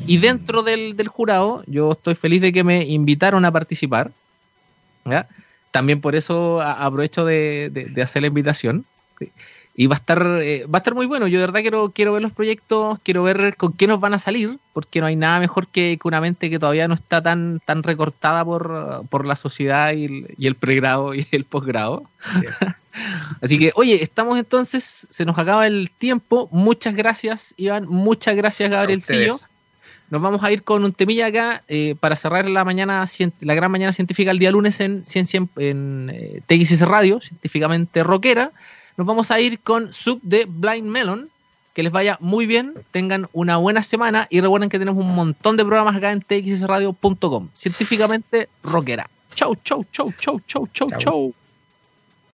[0.06, 4.12] Y dentro del, jurado, yo estoy feliz de que me invitaron a participar.
[5.72, 8.86] También por eso aprovecho de, hacer la invitación.
[9.80, 11.26] Y va a estar eh, va a estar muy bueno.
[11.28, 14.20] Yo de verdad quiero, quiero ver los proyectos, quiero ver con qué nos van a
[14.20, 17.82] salir, porque no hay nada mejor que, una mente que todavía no está tan, tan
[17.82, 22.04] recortada por, por la sociedad y el, pregrado y el posgrado.
[23.42, 26.50] Así que, oye, estamos entonces, se nos acaba el tiempo.
[26.52, 27.88] Muchas gracias, Iván.
[27.88, 29.38] Muchas gracias, Gabriel Sillo.
[30.10, 33.06] Nos vamos a ir con un temilla acá eh, para cerrar la mañana,
[33.40, 38.52] la gran mañana científica el día lunes en Ciencia en, en TXS Radio, científicamente rockera.
[39.00, 41.30] Nos vamos a ir con Sub de Blind Melon.
[41.74, 45.56] Que les vaya muy bien, tengan una buena semana y recuerden que tenemos un montón
[45.56, 47.48] de programas acá en txsradio.com.
[47.54, 49.10] Científicamente rockera.
[49.36, 51.34] Chau, chau, chau, chau, chau, chau, chau.